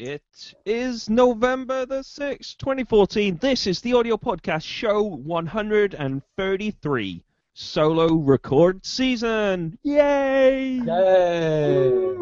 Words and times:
It 0.00 0.54
is 0.66 1.08
November 1.08 1.86
the 1.86 2.00
6th, 2.00 2.56
2014. 2.56 3.36
This 3.36 3.68
is 3.68 3.80
the 3.80 3.92
audio 3.92 4.16
podcast 4.16 4.64
show 4.64 5.04
133. 5.04 7.22
Solo 7.52 8.16
record 8.16 8.84
season. 8.84 9.78
Yay! 9.84 10.80
Yay! 10.84 12.16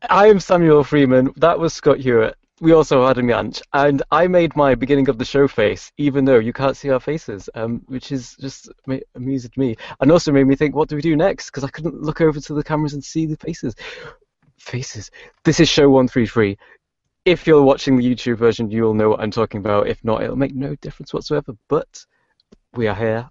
I 0.10 0.28
am 0.28 0.40
Samuel 0.40 0.86
Freeman. 0.86 1.34
That 1.36 1.60
was 1.60 1.74
Scott 1.74 2.00
Hewitt. 2.00 2.38
We 2.62 2.72
also 2.72 3.02
had 3.02 3.18
Adam 3.18 3.28
Yanch, 3.28 3.62
and 3.74 4.02
I 4.10 4.28
made 4.28 4.56
my 4.56 4.74
beginning 4.74 5.10
of 5.10 5.18
the 5.18 5.26
show 5.26 5.50
face, 5.50 5.92
even 5.98 6.24
though 6.24 6.40
you 6.40 6.54
can't 6.54 6.78
see 6.78 6.92
our 6.92 7.02
faces, 7.02 7.50
um, 7.56 7.82
which 7.88 8.14
is 8.14 8.38
just 8.40 8.70
amused 9.16 9.58
me, 9.58 9.76
and 10.00 10.14
also 10.14 10.32
made 10.32 10.48
me 10.48 10.56
think, 10.56 10.76
what 10.76 10.88
do 10.88 10.96
we 10.96 11.02
do 11.02 11.18
next? 11.18 11.48
Because 11.48 11.66
I 11.66 11.70
couldn't 11.70 12.02
look 12.02 12.22
over 12.22 12.40
to 12.40 12.54
the 12.54 12.64
cameras 12.64 12.94
and 12.94 13.04
see 13.04 13.26
the 13.26 13.36
faces. 13.36 13.76
Faces. 14.60 15.12
This 15.44 15.60
is 15.60 15.70
show 15.70 15.90
one 15.90 16.08
three 16.08 16.28
three. 16.28 16.58
If 17.26 17.46
you're 17.46 17.64
watching 17.64 17.98
the 17.98 18.04
YouTube 18.04 18.38
version, 18.38 18.72
you'll 18.72 18.94
know 18.94 19.10
what 19.10 19.20
I'm 19.20 19.32
talking 19.32 19.60
about. 19.60 19.88
If 19.88 20.04
not, 20.04 20.24
it'll 20.24 20.36
make 20.36 20.56
no 20.56 20.76
difference 20.76 21.14
whatsoever. 21.14 21.54
But 21.68 22.06
we 22.74 22.88
are 22.88 22.96
here. 22.96 23.30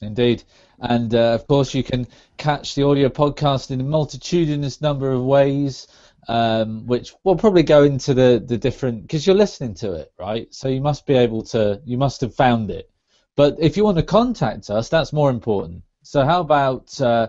Indeed. 0.00 0.42
And 0.80 1.14
uh, 1.14 1.32
of 1.34 1.46
course, 1.46 1.74
you 1.74 1.82
can 1.82 2.06
catch 2.36 2.74
the 2.74 2.84
audio 2.84 3.08
podcast 3.08 3.70
in 3.70 3.80
a 3.80 3.84
multitudinous 3.84 4.80
number 4.80 5.12
of 5.12 5.22
ways, 5.22 5.86
um, 6.28 6.86
which 6.86 7.14
will 7.24 7.36
probably 7.36 7.62
go 7.62 7.84
into 7.84 8.12
the, 8.12 8.42
the 8.44 8.58
different, 8.58 9.02
because 9.02 9.26
you're 9.26 9.36
listening 9.36 9.74
to 9.74 9.92
it, 9.92 10.12
right? 10.18 10.52
So 10.52 10.68
you 10.68 10.80
must 10.80 11.06
be 11.06 11.14
able 11.14 11.42
to, 11.42 11.80
you 11.84 11.96
must 11.96 12.20
have 12.20 12.34
found 12.34 12.70
it. 12.70 12.90
But 13.36 13.56
if 13.60 13.76
you 13.76 13.84
want 13.84 13.96
to 13.96 14.02
contact 14.02 14.68
us, 14.68 14.88
that's 14.88 15.12
more 15.12 15.30
important. 15.30 15.84
So 16.02 16.24
how 16.24 16.40
about 16.40 17.00
uh, 17.00 17.28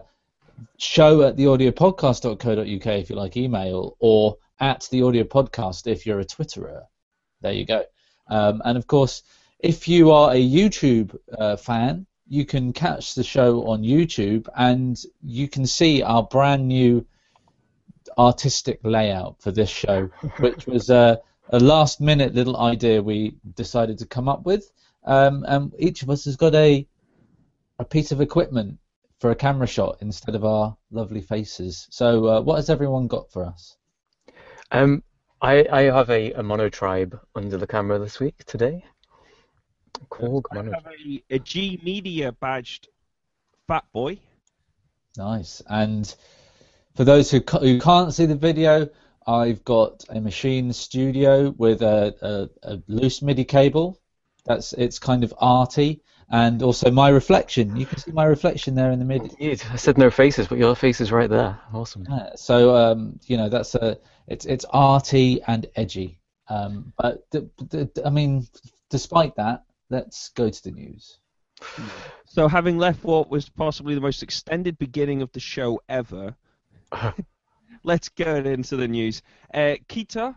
show 0.78 1.22
at 1.24 1.36
theaudiopodcast.co.uk 1.36 2.88
if 2.88 3.10
you 3.10 3.16
like 3.16 3.38
email, 3.38 3.96
or 4.00 4.38
at 4.60 4.88
the 4.92 5.04
audio 5.04 5.24
podcast 5.24 5.88
if 5.88 6.06
you're 6.06 6.20
a 6.20 6.26
Twitterer. 6.26 6.84
There 7.42 7.54
you 7.54 7.66
go. 7.66 7.84
Um, 8.28 8.62
and 8.66 8.78
of 8.78 8.88
course, 8.88 9.24
if 9.60 9.88
you 9.88 10.12
are 10.12 10.32
a 10.32 10.42
YouTube 10.42 11.18
uh, 11.38 11.56
fan, 11.58 12.06
you 12.28 12.46
can 12.46 12.74
catch 12.74 13.16
the 13.16 13.24
show 13.24 13.68
on 13.68 13.84
YouTube 13.84 14.48
and 14.56 15.02
you 15.22 15.48
can 15.48 15.66
see 15.66 16.02
our 16.02 16.24
brand 16.24 16.68
new 16.68 17.06
artistic 18.18 18.80
layout 18.84 19.42
for 19.42 19.52
this 19.52 19.70
show, 19.70 20.10
which 20.40 20.66
was 20.66 20.90
a, 20.90 21.20
a 21.50 21.60
last 21.60 22.02
minute 22.02 22.34
little 22.34 22.58
idea 22.58 23.02
we 23.02 23.36
decided 23.56 24.00
to 24.00 24.06
come 24.06 24.28
up 24.28 24.46
with. 24.46 24.72
Um, 25.04 25.46
and 25.48 25.74
each 25.78 26.02
of 26.02 26.10
us 26.10 26.26
has 26.26 26.36
got 26.36 26.56
a 26.56 26.88
a 27.78 27.86
piece 27.86 28.12
of 28.12 28.22
equipment 28.22 28.80
for 29.26 29.32
a 29.32 29.36
camera 29.36 29.66
shot 29.66 29.98
instead 30.02 30.36
of 30.36 30.46
our 30.46 30.78
lovely 30.92 31.20
faces. 31.20 31.88
So, 31.90 32.28
uh, 32.28 32.42
what 32.42 32.58
has 32.58 32.70
everyone 32.70 33.08
got 33.08 33.32
for 33.32 33.44
us? 33.44 33.76
Um, 34.70 35.02
I, 35.42 35.66
I 35.72 35.82
have 35.86 36.12
a, 36.12 36.34
a 36.34 36.44
monotribe 36.44 37.20
under 37.34 37.58
the 37.58 37.66
camera 37.66 37.98
this 37.98 38.20
week 38.20 38.46
today. 38.46 38.86
Called 40.10 40.46
I 40.52 40.58
have 40.58 40.86
a, 40.86 41.24
a 41.32 41.40
G 41.40 41.82
Media 41.84 42.34
badged 42.34 42.90
fat 43.68 43.86
boy. 43.92 44.20
Nice. 45.18 45.60
And 45.68 46.16
for 46.96 47.04
those 47.04 47.32
who, 47.32 47.42
ca- 47.42 47.62
who 47.62 47.80
can't 47.80 48.14
see 48.14 48.28
the 48.28 48.36
video, 48.36 48.90
I've 49.26 49.64
got 49.64 50.04
a 50.08 50.20
Maschine 50.20 50.72
Studio 50.72 51.50
with 51.58 51.82
a, 51.82 52.14
a, 52.22 52.74
a 52.74 52.84
loose 52.88 53.24
MIDI 53.24 53.46
cable. 53.46 54.00
That's 54.46 54.74
it's 54.74 55.00
kind 55.00 55.24
of 55.24 55.34
arty, 55.40 56.04
and 56.30 56.62
also 56.64 56.92
my 56.92 57.10
reflection. 57.10 57.76
You 57.76 57.86
can 57.86 58.00
see 58.00 58.12
my 58.12 58.26
reflection 58.26 58.76
there 58.76 58.92
in 58.92 59.00
the 59.00 59.06
MIDI. 59.06 59.30
Indeed, 59.40 59.64
I 59.72 59.76
said 59.76 59.98
no 59.98 60.10
faces, 60.10 60.48
but 60.48 60.58
your 60.58 60.76
face 60.76 61.02
is 61.02 61.12
right 61.12 61.30
there. 61.30 61.60
Awesome. 61.74 62.06
Yeah, 62.10 62.30
so 62.36 62.76
um, 62.76 63.20
you 63.26 63.38
know 63.38 63.50
that's 63.50 63.76
a 63.76 63.98
it's 64.28 64.46
it's 64.46 64.66
arty 64.70 65.42
and 65.48 65.68
edgy. 65.76 66.20
Um, 66.48 66.94
but 66.98 67.30
d- 67.32 67.50
d- 67.70 67.90
d- 67.94 68.02
I 68.06 68.10
mean, 68.10 68.48
despite 68.90 69.36
that, 69.36 69.64
let's 69.90 70.30
go 70.30 70.50
to 70.50 70.64
the 70.64 70.72
news. 70.72 71.20
So, 72.26 72.48
having 72.48 72.78
left 72.78 73.04
what 73.04 73.30
was 73.30 73.50
possibly 73.50 73.96
the 73.96 74.02
most 74.02 74.22
extended 74.22 74.78
beginning 74.78 75.22
of 75.22 75.32
the 75.32 75.40
show 75.40 75.82
ever, 75.88 76.36
let's 77.84 78.10
get 78.10 78.46
into 78.46 78.76
the 78.76 78.88
news. 78.88 79.22
Uh, 79.54 79.76
Kita, 79.88 80.36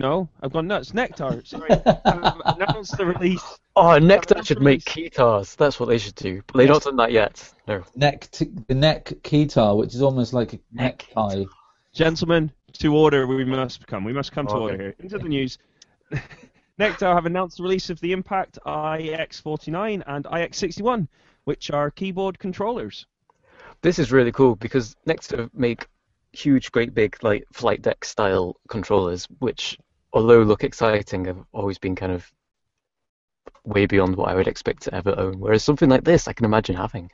no, 0.00 0.28
I've 0.42 0.52
gone 0.52 0.66
nuts. 0.66 0.92
Nektar, 0.92 1.46
sorry, 1.46 1.70
um, 1.70 2.42
announced 2.44 2.96
the 2.96 3.06
release. 3.06 3.42
Oh, 3.76 3.98
Nektar 4.00 4.34
that's 4.36 4.48
should 4.48 4.60
make 4.62 4.94
released. 4.94 5.14
keytars. 5.16 5.56
That's 5.56 5.78
what 5.78 5.88
they 5.88 5.98
should 5.98 6.14
do. 6.16 6.42
But 6.46 6.58
they've 6.58 6.68
not 6.68 6.82
done 6.82 6.96
that 6.96 7.12
yet. 7.12 7.52
No. 7.68 7.84
Neck 7.94 8.28
t- 8.30 8.50
the 8.66 8.74
neck 8.74 9.12
keytar, 9.22 9.76
which 9.76 9.94
is 9.94 10.02
almost 10.02 10.32
like 10.32 10.52
a 10.54 10.58
Neck 10.72 11.06
necktie. 11.14 11.44
Gentlemen, 11.92 12.50
to 12.74 12.94
order 12.96 13.26
we 13.26 13.44
must 13.44 13.86
come. 13.86 14.04
We 14.04 14.12
must 14.12 14.32
come 14.32 14.46
to 14.46 14.52
Okay. 14.54 14.62
order 14.62 14.76
here. 14.76 14.94
Into 14.98 15.18
the 15.18 15.28
news. 15.28 15.58
Nektar 16.80 17.14
have 17.14 17.26
announced 17.26 17.58
the 17.58 17.62
release 17.62 17.90
of 17.90 18.00
the 18.00 18.12
Impact 18.12 18.58
iX49 18.66 20.02
and 20.06 20.24
iX61, 20.24 21.08
which 21.44 21.70
are 21.70 21.90
keyboard 21.90 22.38
controllers. 22.38 23.06
This 23.82 23.98
is 23.98 24.12
really 24.12 24.32
cool 24.32 24.56
because 24.56 24.96
Nektar 25.06 25.50
make 25.54 25.86
huge, 26.32 26.70
great 26.72 26.94
big 26.94 27.16
like 27.22 27.44
flight 27.52 27.82
deck 27.82 28.04
style 28.04 28.56
controllers, 28.68 29.26
which, 29.40 29.78
although 30.12 30.42
look 30.42 30.64
exciting, 30.64 31.26
have 31.26 31.44
always 31.52 31.78
been 31.78 31.96
kind 31.96 32.12
of 32.12 32.30
way 33.64 33.86
beyond 33.86 34.16
what 34.16 34.30
I 34.30 34.34
would 34.34 34.48
expect 34.48 34.82
to 34.82 34.94
ever 34.94 35.14
own. 35.18 35.38
Whereas 35.38 35.62
something 35.62 35.88
like 35.88 36.04
this, 36.04 36.28
I 36.28 36.32
can 36.32 36.46
imagine 36.46 36.76
having. 36.76 37.10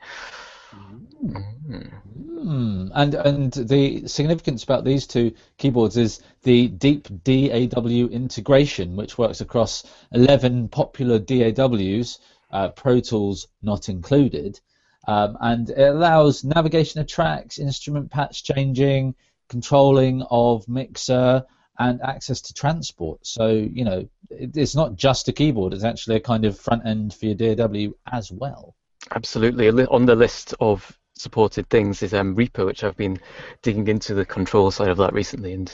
Mm. 1.23 1.91
Hmm. 2.37 2.89
And 2.93 3.15
and 3.15 3.51
the 3.53 4.07
significance 4.07 4.63
about 4.63 4.85
these 4.85 5.07
two 5.07 5.33
keyboards 5.57 5.97
is 5.97 6.21
the 6.43 6.67
deep 6.67 7.07
DAW 7.23 8.07
integration, 8.09 8.95
which 8.95 9.17
works 9.17 9.41
across 9.41 9.83
11 10.13 10.69
popular 10.69 11.17
DAWs, 11.17 12.19
uh, 12.51 12.69
Pro 12.69 12.99
Tools 12.99 13.47
not 13.61 13.89
included, 13.89 14.59
um, 15.07 15.37
and 15.41 15.69
it 15.71 15.89
allows 15.89 16.43
navigation 16.43 17.01
of 17.01 17.07
tracks, 17.07 17.57
instrument 17.57 18.11
patch 18.11 18.43
changing, 18.43 19.15
controlling 19.49 20.21
of 20.29 20.67
mixer, 20.67 21.43
and 21.79 22.01
access 22.01 22.41
to 22.41 22.53
transport. 22.53 23.25
So 23.25 23.47
you 23.49 23.83
know, 23.83 24.07
it, 24.29 24.55
it's 24.55 24.75
not 24.75 24.95
just 24.95 25.27
a 25.27 25.33
keyboard; 25.33 25.73
it's 25.73 25.83
actually 25.83 26.17
a 26.17 26.21
kind 26.21 26.45
of 26.45 26.59
front 26.59 26.85
end 26.85 27.13
for 27.13 27.25
your 27.25 27.55
DAW 27.55 27.93
as 28.11 28.31
well. 28.31 28.75
Absolutely. 29.15 29.69
On 29.69 30.05
the 30.05 30.15
list 30.15 30.53
of 30.59 30.97
supported 31.13 31.69
things 31.69 32.03
is 32.03 32.13
um, 32.13 32.35
Reaper, 32.35 32.65
which 32.65 32.83
I've 32.83 32.97
been 32.97 33.19
digging 33.61 33.87
into 33.87 34.13
the 34.13 34.25
control 34.25 34.71
side 34.71 34.89
of 34.89 34.97
that 34.97 35.13
recently. 35.13 35.53
And 35.53 35.71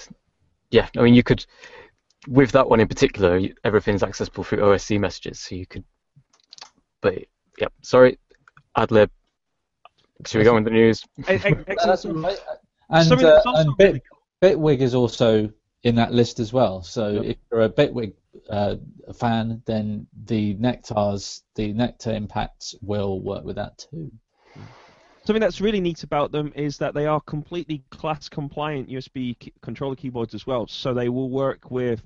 yeah, 0.72 0.88
I 0.98 1.02
mean, 1.02 1.14
you 1.14 1.24
could, 1.24 1.46
with 2.28 2.52
that 2.52 2.70
one 2.70 2.80
in 2.80 2.88
particular, 2.88 3.42
everything's 3.64 4.04
accessible 4.04 4.44
through 4.44 4.60
OSC 4.60 5.00
messages. 5.00 5.40
So 5.40 5.56
you 5.56 5.66
could, 5.66 5.84
but 7.02 7.26
yeah, 7.60 7.68
sorry, 7.82 8.20
Adlib. 8.78 9.10
Should 10.26 10.40
we 10.40 10.44
go 10.46 10.56
on 10.56 10.64
the 10.64 10.70
news? 10.70 11.04
Excellent. 11.28 11.68
That's 11.68 12.06
all 12.06 12.14
right. 12.14 12.40
And, 12.90 13.12
uh, 13.12 13.16
that's 13.16 13.46
also 13.46 13.62
and 13.62 13.78
Bit, 13.78 14.04
Bitwig 14.42 14.80
is 14.80 14.96
also 14.96 15.52
in 15.84 15.96
that 15.96 16.14
list 16.14 16.40
as 16.40 16.54
well. 16.54 16.82
So 16.82 17.22
if 17.24 17.38
you're 17.52 17.62
a 17.62 17.70
Bitwig 17.70 18.14
uh, 18.50 18.76
fan, 19.14 19.62
then 19.66 20.08
the 20.26 20.56
Nektars, 20.56 21.42
the 21.56 21.74
Nektar 21.74 22.16
Impacts 22.16 22.74
will 22.82 23.20
work 23.22 23.44
with 23.44 23.58
that 23.58 23.78
too. 23.78 24.12
Something 25.26 25.42
that's 25.42 25.62
really 25.62 25.80
neat 25.80 26.04
about 26.04 26.32
them 26.32 26.52
is 26.56 26.78
that 26.80 26.94
they 26.94 27.06
are 27.06 27.22
completely 27.22 27.84
class 27.92 28.28
compliant 28.28 28.90
USB 28.90 29.38
key- 29.40 29.54
controller 29.62 29.96
keyboards 29.96 30.34
as 30.34 30.46
well. 30.46 30.68
So 30.68 30.94
they 30.94 31.10
will 31.10 31.30
work 31.30 31.72
with 31.72 32.02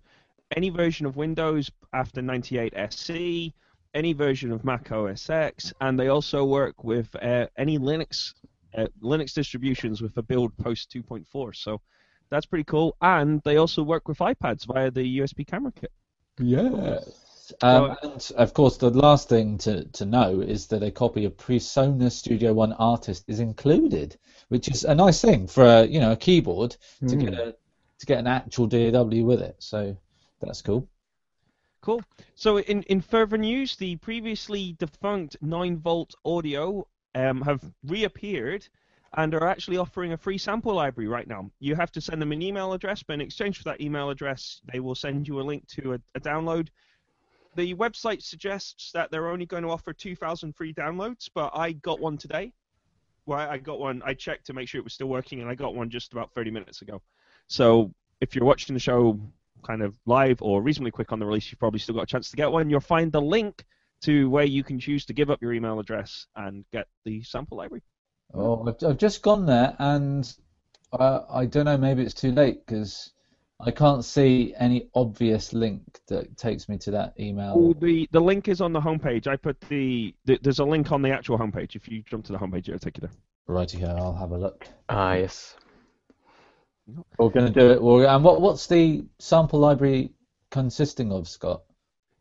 any 0.55 0.69
version 0.69 1.05
of 1.05 1.15
Windows 1.15 1.71
after 1.93 2.21
98 2.21 2.73
SC, 2.91 3.53
any 3.93 4.13
version 4.13 4.51
of 4.51 4.63
Mac 4.63 4.91
OS 4.91 5.29
X, 5.29 5.73
and 5.81 5.99
they 5.99 6.09
also 6.09 6.45
work 6.45 6.83
with 6.83 7.15
uh, 7.15 7.47
any 7.57 7.79
Linux 7.79 8.33
uh, 8.77 8.85
Linux 9.01 9.33
distributions 9.33 10.01
with 10.01 10.15
a 10.17 10.21
build 10.21 10.55
post 10.57 10.91
2.4. 10.91 11.55
So 11.55 11.81
that's 12.29 12.45
pretty 12.45 12.63
cool. 12.65 12.95
And 13.01 13.41
they 13.43 13.57
also 13.57 13.83
work 13.83 14.07
with 14.07 14.19
iPads 14.19 14.65
via 14.65 14.91
the 14.91 15.19
USB 15.19 15.45
camera 15.45 15.71
kit. 15.71 15.91
Yes. 16.39 17.53
Um, 17.61 17.95
and 18.03 18.31
of 18.35 18.53
course, 18.53 18.77
the 18.77 18.89
last 18.89 19.29
thing 19.29 19.57
to, 19.59 19.85
to 19.85 20.05
know 20.05 20.41
is 20.41 20.67
that 20.67 20.83
a 20.83 20.91
copy 20.91 21.23
of 21.25 21.37
Presonus 21.37 22.11
Studio 22.11 22.53
One 22.53 22.73
Artist 22.73 23.23
is 23.27 23.39
included, 23.39 24.17
which 24.49 24.67
is 24.67 24.83
a 24.83 24.93
nice 24.93 25.21
thing 25.21 25.47
for 25.47 25.63
a 25.65 25.85
you 25.85 25.99
know 25.99 26.11
a 26.11 26.17
keyboard 26.17 26.75
to 27.07 27.15
Mm. 27.15 27.19
get 27.21 27.33
a 27.33 27.55
to 27.99 28.05
get 28.05 28.19
an 28.19 28.27
actual 28.27 28.67
DAW 28.67 29.23
with 29.23 29.41
it. 29.41 29.55
So 29.59 29.95
that's 30.41 30.61
cool. 30.61 30.87
Cool. 31.81 32.01
So 32.35 32.59
in, 32.59 32.83
in 32.83 33.01
further 33.01 33.37
news, 33.37 33.75
the 33.77 33.95
previously 33.95 34.75
defunct 34.77 35.37
9 35.41 35.77
volt 35.77 36.13
audio 36.25 36.85
um, 37.15 37.41
have 37.41 37.63
reappeared 37.85 38.67
and 39.15 39.33
are 39.33 39.47
actually 39.47 39.77
offering 39.77 40.13
a 40.13 40.17
free 40.17 40.37
sample 40.37 40.73
library 40.73 41.07
right 41.07 41.27
now. 41.27 41.49
You 41.59 41.75
have 41.75 41.91
to 41.93 42.01
send 42.01 42.21
them 42.21 42.31
an 42.31 42.41
email 42.41 42.73
address, 42.73 43.03
but 43.03 43.13
in 43.13 43.21
exchange 43.21 43.57
for 43.57 43.63
that 43.65 43.81
email 43.81 44.09
address, 44.09 44.61
they 44.71 44.79
will 44.79 44.95
send 44.95 45.27
you 45.27 45.39
a 45.39 45.43
link 45.43 45.67
to 45.69 45.93
a, 45.93 45.99
a 46.15 46.19
download. 46.19 46.67
The 47.55 47.73
website 47.75 48.21
suggests 48.21 48.91
that 48.91 49.09
they're 49.09 49.29
only 49.29 49.45
going 49.45 49.63
to 49.63 49.69
offer 49.69 49.93
2,000 49.93 50.53
free 50.53 50.73
downloads, 50.73 51.29
but 51.33 51.51
I 51.55 51.71
got 51.71 51.99
one 51.99 52.17
today. 52.17 52.53
Well, 53.25 53.39
I 53.39 53.57
got 53.57 53.79
one. 53.79 54.01
I 54.05 54.13
checked 54.13 54.45
to 54.47 54.53
make 54.53 54.69
sure 54.69 54.79
it 54.79 54.83
was 54.83 54.93
still 54.93 55.07
working, 55.07 55.41
and 55.41 55.49
I 55.49 55.55
got 55.55 55.75
one 55.75 55.89
just 55.89 56.13
about 56.13 56.31
30 56.33 56.51
minutes 56.51 56.81
ago. 56.81 57.01
So 57.47 57.93
if 58.21 58.35
you're 58.35 58.45
watching 58.45 58.73
the 58.73 58.79
show 58.79 59.19
kind 59.63 59.81
of 59.81 59.97
live 60.05 60.41
or 60.41 60.61
reasonably 60.61 60.91
quick 60.91 61.11
on 61.11 61.19
the 61.19 61.25
release, 61.25 61.51
you've 61.51 61.59
probably 61.59 61.79
still 61.79 61.95
got 61.95 62.03
a 62.03 62.07
chance 62.07 62.29
to 62.29 62.37
get 62.37 62.51
one. 62.51 62.69
You'll 62.69 62.79
find 62.79 63.11
the 63.11 63.21
link 63.21 63.65
to 64.01 64.29
where 64.29 64.45
you 64.45 64.63
can 64.63 64.79
choose 64.79 65.05
to 65.05 65.13
give 65.13 65.29
up 65.29 65.41
your 65.41 65.53
email 65.53 65.79
address 65.79 66.27
and 66.35 66.63
get 66.71 66.87
the 67.03 67.23
sample 67.23 67.57
library. 67.57 67.81
Oh, 68.33 68.67
I've, 68.67 68.87
I've 68.87 68.97
just 68.97 69.21
gone 69.21 69.45
there 69.45 69.75
and 69.79 70.31
uh, 70.91 71.21
I 71.29 71.45
don't 71.45 71.65
know. 71.65 71.77
Maybe 71.77 72.03
it's 72.03 72.13
too 72.13 72.31
late 72.31 72.65
because 72.65 73.11
I 73.59 73.71
can't 73.71 74.05
see 74.05 74.53
any 74.57 74.89
obvious 74.93 75.53
link 75.53 75.99
that 76.07 76.37
takes 76.37 76.69
me 76.69 76.77
to 76.79 76.91
that 76.91 77.13
email. 77.19 77.53
Oh, 77.55 77.73
the 77.73 78.07
the 78.11 78.19
link 78.19 78.47
is 78.47 78.61
on 78.61 78.73
the 78.73 78.81
homepage. 78.81 79.27
I 79.27 79.35
put 79.35 79.59
the, 79.61 80.13
the 80.25 80.39
there's 80.41 80.59
a 80.59 80.65
link 80.65 80.91
on 80.91 81.01
the 81.01 81.11
actual 81.11 81.37
homepage. 81.37 81.75
If 81.75 81.87
you 81.87 82.03
jump 82.03 82.25
to 82.25 82.33
the 82.33 82.37
homepage, 82.37 82.67
it'll 82.67 82.79
take 82.79 82.97
you 82.97 83.01
there. 83.01 83.15
Righty 83.47 83.79
here, 83.79 83.95
I'll 83.97 84.15
have 84.15 84.31
a 84.31 84.37
look. 84.37 84.67
Ah, 84.89 85.13
yes. 85.13 85.55
We're 87.17 87.29
going 87.29 87.51
to 87.51 87.59
do 87.59 87.71
it. 87.71 87.81
We're, 87.81 88.05
and 88.05 88.23
what 88.23 88.41
what's 88.41 88.67
the 88.67 89.05
sample 89.19 89.59
library 89.59 90.11
consisting 90.51 91.11
of, 91.11 91.27
Scott? 91.27 91.63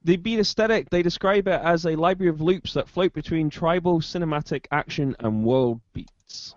The 0.04 0.16
beat 0.16 0.38
aesthetic, 0.38 0.88
they 0.90 1.02
describe 1.02 1.48
it 1.48 1.60
as 1.62 1.84
a 1.84 1.96
library 1.96 2.30
of 2.30 2.40
loops 2.40 2.72
that 2.74 2.88
float 2.88 3.12
between 3.12 3.50
tribal, 3.50 4.00
cinematic, 4.00 4.66
action, 4.70 5.16
and 5.20 5.44
world 5.44 5.80
beats. 5.92 6.54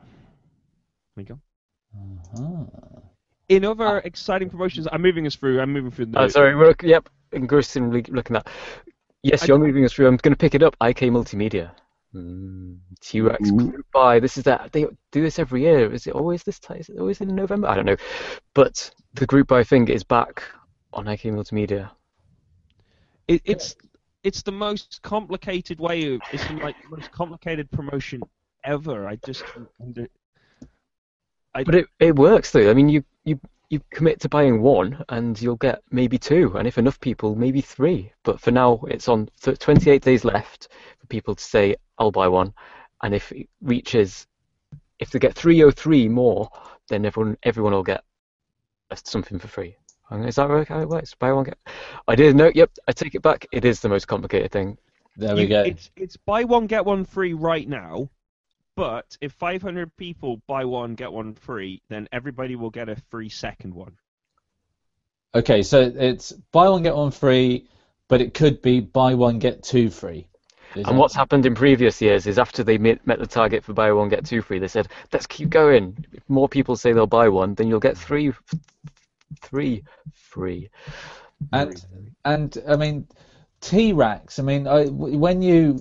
There 1.16 1.24
you 1.24 1.36
go. 1.36 1.40
Uh-huh. 2.38 2.66
In 3.50 3.66
other 3.66 3.98
exciting 4.00 4.50
promotions, 4.50 4.88
I'm 4.92 5.02
moving 5.02 5.26
us 5.26 5.36
through. 5.36 5.60
I'm 5.60 5.74
moving 5.74 5.90
through 5.90 6.08
the. 6.08 6.20
Oh, 6.22 6.28
sorry. 6.28 6.56
We're, 6.56 6.76
yep, 6.84 7.10
engrossingly 7.32 8.04
looking 8.10 8.36
at. 8.36 8.48
Yes, 9.24 9.44
I- 9.44 9.48
you're 9.48 9.58
moving 9.58 9.84
us 9.84 9.94
through. 9.94 10.08
I'm 10.08 10.18
going 10.18 10.34
to 10.34 10.38
pick 10.38 10.54
it 10.54 10.62
up. 10.62 10.76
IK 10.82 11.00
Multimedia. 11.10 11.72
Mm, 12.16 12.78
T-RackS 13.02 13.52
Buy. 13.94 14.20
This 14.20 14.38
is 14.38 14.44
that. 14.44 14.72
They 14.72 14.86
do 15.12 15.22
this 15.22 15.40
every 15.40 15.62
year. 15.64 15.92
Is 15.92 16.06
it 16.08 16.14
always 16.14 16.44
this 16.44 16.60
time? 16.60 16.78
Is 16.78 16.90
it 16.90 16.98
always 17.00 17.22
in 17.22 17.36
November? 17.36 17.68
I 17.68 17.76
don't 17.76 17.86
know. 17.86 17.98
But 18.54 18.92
the 19.14 19.26
Group 19.26 19.48
Buy 19.48 19.64
thing 19.64 19.88
is 19.90 20.04
back 20.04 20.44
on 20.94 21.08
IK 21.08 21.24
Multimedia. 21.24 21.92
It, 23.30 23.42
it's 23.46 23.76
it's 24.24 24.42
the 24.42 24.52
most 24.52 25.00
complicated 25.04 25.80
way 25.80 26.16
of 26.16 26.22
it's 26.34 26.44
the, 26.46 26.54
like 26.54 26.76
the 26.82 26.98
most 26.98 27.12
complicated 27.12 27.70
promotion 27.72 28.22
ever. 28.64 29.08
I 29.08 29.18
just 29.18 29.44
I, 31.54 31.64
But 31.64 31.76
it, 31.76 31.86
it 32.00 32.16
works 32.16 32.52
though. 32.52 32.70
I 32.70 32.74
mean, 32.74 32.90
you, 32.90 33.04
you 33.26 33.40
you 33.70 33.82
commit 33.92 34.20
to 34.22 34.30
buying 34.30 34.62
one, 34.64 35.04
and 35.10 35.40
you'll 35.40 35.56
get 35.58 35.82
maybe 35.92 36.18
two, 36.18 36.58
and 36.58 36.68
if 36.68 36.80
enough 36.80 37.00
people, 37.00 37.36
maybe 37.36 37.62
three. 37.62 38.12
But 38.24 38.40
for 38.40 38.50
now, 38.50 38.82
it's 38.88 39.08
on 39.08 39.30
th- 39.42 39.60
28 39.60 40.02
days 40.02 40.26
left 40.26 40.70
for 41.00 41.06
people 41.08 41.36
to 41.36 41.44
say, 41.44 41.76
"I'll 42.00 42.12
buy 42.12 42.28
one," 42.28 42.52
and 43.04 43.14
if 43.14 43.32
it 43.32 43.48
reaches, 43.62 44.26
if 44.98 45.12
they 45.12 45.20
get 45.20 45.36
303 45.36 46.08
more, 46.10 46.50
then 46.88 47.06
everyone 47.06 47.38
everyone 47.44 47.74
will 47.74 47.84
get 47.84 48.04
something 48.96 49.38
for 49.38 49.48
free. 49.48 49.78
And 50.10 50.26
Is 50.28 50.36
that 50.36 50.50
right, 50.50 50.68
how 50.68 50.80
it 50.82 50.90
works? 50.90 51.14
Buy 51.14 51.32
one 51.32 51.44
get. 51.46 51.58
I 52.08 52.16
did 52.16 52.36
no. 52.36 52.52
Yep, 52.54 52.72
I 52.88 52.92
take 52.94 53.16
it 53.16 53.22
back. 53.22 53.46
It 53.52 53.64
is 53.66 53.80
the 53.80 53.90
most 53.90 54.08
complicated 54.08 54.52
thing. 54.52 54.78
There 55.18 55.36
we 55.36 55.44
you- 55.44 55.48
go. 55.48 55.62
It's 55.64 55.92
it's 55.96 56.18
buy 56.18 56.44
one 56.46 56.68
get 56.68 56.86
one 56.86 57.06
free 57.06 57.34
right 57.34 57.68
now, 57.68 58.10
but 58.76 59.18
if 59.22 59.34
500 59.34 59.96
people 59.98 60.42
buy 60.48 60.66
one 60.66 60.96
get 60.96 61.12
one 61.12 61.34
free, 61.36 61.82
then 61.90 62.08
everybody 62.12 62.56
will 62.56 62.70
get 62.72 62.90
a 62.90 62.96
free 63.10 63.30
second 63.30 63.74
one. 63.74 63.98
Okay, 65.36 65.62
so 65.62 65.80
it's 65.82 66.32
buy 66.52 66.70
one 66.70 66.82
get 66.84 66.96
one 66.96 67.12
free, 67.12 67.68
but 68.08 68.20
it 68.22 68.34
could 68.34 68.62
be 68.64 68.80
buy 68.80 69.14
one 69.14 69.38
get 69.38 69.62
two 69.62 69.90
free. 69.92 70.28
Is 70.76 70.78
And 70.78 70.86
that- 70.86 70.94
what's 70.96 71.16
happened 71.16 71.46
in 71.46 71.54
previous 71.54 72.02
years 72.02 72.26
is 72.26 72.40
after 72.40 72.64
they 72.64 72.78
met, 72.80 73.06
met 73.06 73.20
the 73.20 73.28
target 73.28 73.64
for 73.64 73.74
buy 73.74 73.92
one 73.92 74.10
get 74.10 74.26
two 74.26 74.42
free, 74.42 74.58
they 74.60 74.68
said, 74.68 74.88
"Let's 75.14 75.28
keep 75.28 75.50
going. 75.50 76.04
If 76.14 76.28
more 76.30 76.50
people 76.50 76.76
say 76.76 76.94
they'll 76.94 77.06
buy 77.08 77.30
one, 77.30 77.54
then 77.56 77.68
you'll 77.68 77.80
get 77.80 77.98
three, 77.98 78.32
three 79.42 79.84
free." 80.14 80.70
And 81.54 81.86
and 82.26 82.58
I 82.68 82.76
mean, 82.76 83.08
T-RackS. 83.62 84.40
I 84.40 84.44
mean, 84.44 84.68
I, 84.68 84.86
when 84.86 85.42
you 85.42 85.74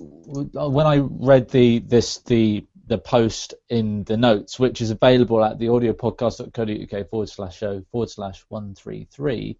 when 0.53 0.85
I 0.85 0.97
read 0.97 1.49
the 1.49 1.79
this 1.79 2.19
the 2.19 2.65
the 2.87 2.97
post 2.97 3.53
in 3.69 4.03
the 4.05 4.17
notes, 4.17 4.59
which 4.59 4.81
is 4.81 4.89
available 4.91 5.43
at 5.43 5.59
the 5.59 5.67
audiopodcast.co.uk 5.67 7.09
forward 7.09 7.29
slash 7.29 7.57
show 7.57 7.83
forward 7.91 8.09
slash 8.09 8.43
one 8.49 8.73
three 8.75 9.07
three, 9.11 9.59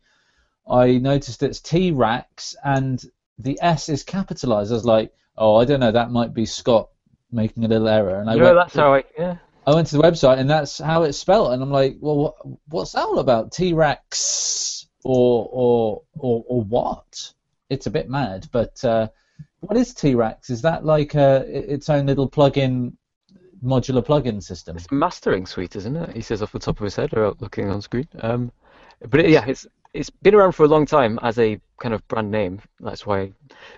I 0.69 0.97
noticed 0.97 1.43
it's 1.43 1.59
T-RackS 1.59 2.55
and 2.63 3.03
the 3.37 3.57
S 3.61 3.89
is 3.89 4.03
capitalized. 4.03 4.71
I 4.71 4.75
was 4.75 4.85
like, 4.85 5.13
oh, 5.37 5.55
I 5.55 5.65
don't 5.65 5.79
know, 5.79 5.91
that 5.91 6.11
might 6.11 6.33
be 6.33 6.45
Scott 6.45 6.89
making 7.31 7.63
a 7.63 7.67
little 7.67 7.87
error. 7.87 8.19
And 8.19 8.29
I 8.29 8.35
no, 8.35 8.43
went 8.43 8.55
that's 8.55 8.75
how 8.75 8.95
I. 8.95 9.03
Yeah. 9.17 9.37
I 9.69 9.75
went 9.75 9.87
to 9.89 9.97
the 9.97 10.03
website 10.03 10.39
and 10.39 10.49
that's 10.49 10.79
how 10.79 11.03
it's 11.03 11.19
spelled, 11.19 11.53
and 11.53 11.61
I'm 11.61 11.69
like, 11.69 11.97
well, 11.99 12.17
what, 12.17 12.35
what's 12.69 12.93
that 12.93 13.05
all 13.05 13.19
about? 13.19 13.51
T-RackS 13.51 14.87
or 15.03 15.47
or 15.51 16.01
or 16.17 16.43
or 16.47 16.63
what? 16.63 17.33
It's 17.69 17.85
a 17.85 17.91
bit 17.91 18.09
mad, 18.09 18.47
but 18.51 18.83
uh, 18.83 19.09
what 19.59 19.77
is 19.77 19.93
T-RackS? 19.93 20.49
Is 20.49 20.63
that 20.63 20.85
like 20.85 21.13
a, 21.13 21.45
its 21.47 21.87
own 21.87 22.07
little 22.07 22.27
plug-in 22.27 22.97
modular 23.63 24.03
plug-in 24.03 24.41
system? 24.41 24.75
It's 24.75 24.87
a 24.91 24.95
mastering 24.95 25.45
suite, 25.45 25.75
isn't 25.75 25.95
it? 25.95 26.15
He 26.15 26.21
says 26.21 26.41
off 26.41 26.51
the 26.51 26.57
top 26.57 26.79
of 26.79 26.83
his 26.83 26.95
head, 26.95 27.11
without 27.11 27.39
looking 27.39 27.69
on 27.69 27.83
screen. 27.83 28.07
Um, 28.21 28.51
but 29.07 29.19
it, 29.19 29.29
yeah, 29.29 29.45
it's 29.45 29.67
it's 29.93 30.09
been 30.09 30.35
around 30.35 30.51
for 30.51 30.63
a 30.65 30.67
long 30.67 30.85
time 30.85 31.19
as 31.23 31.39
a 31.39 31.59
kind 31.79 31.95
of 31.95 32.07
brand 32.07 32.29
name. 32.29 32.61
That's 32.79 33.05
why, 33.05 33.33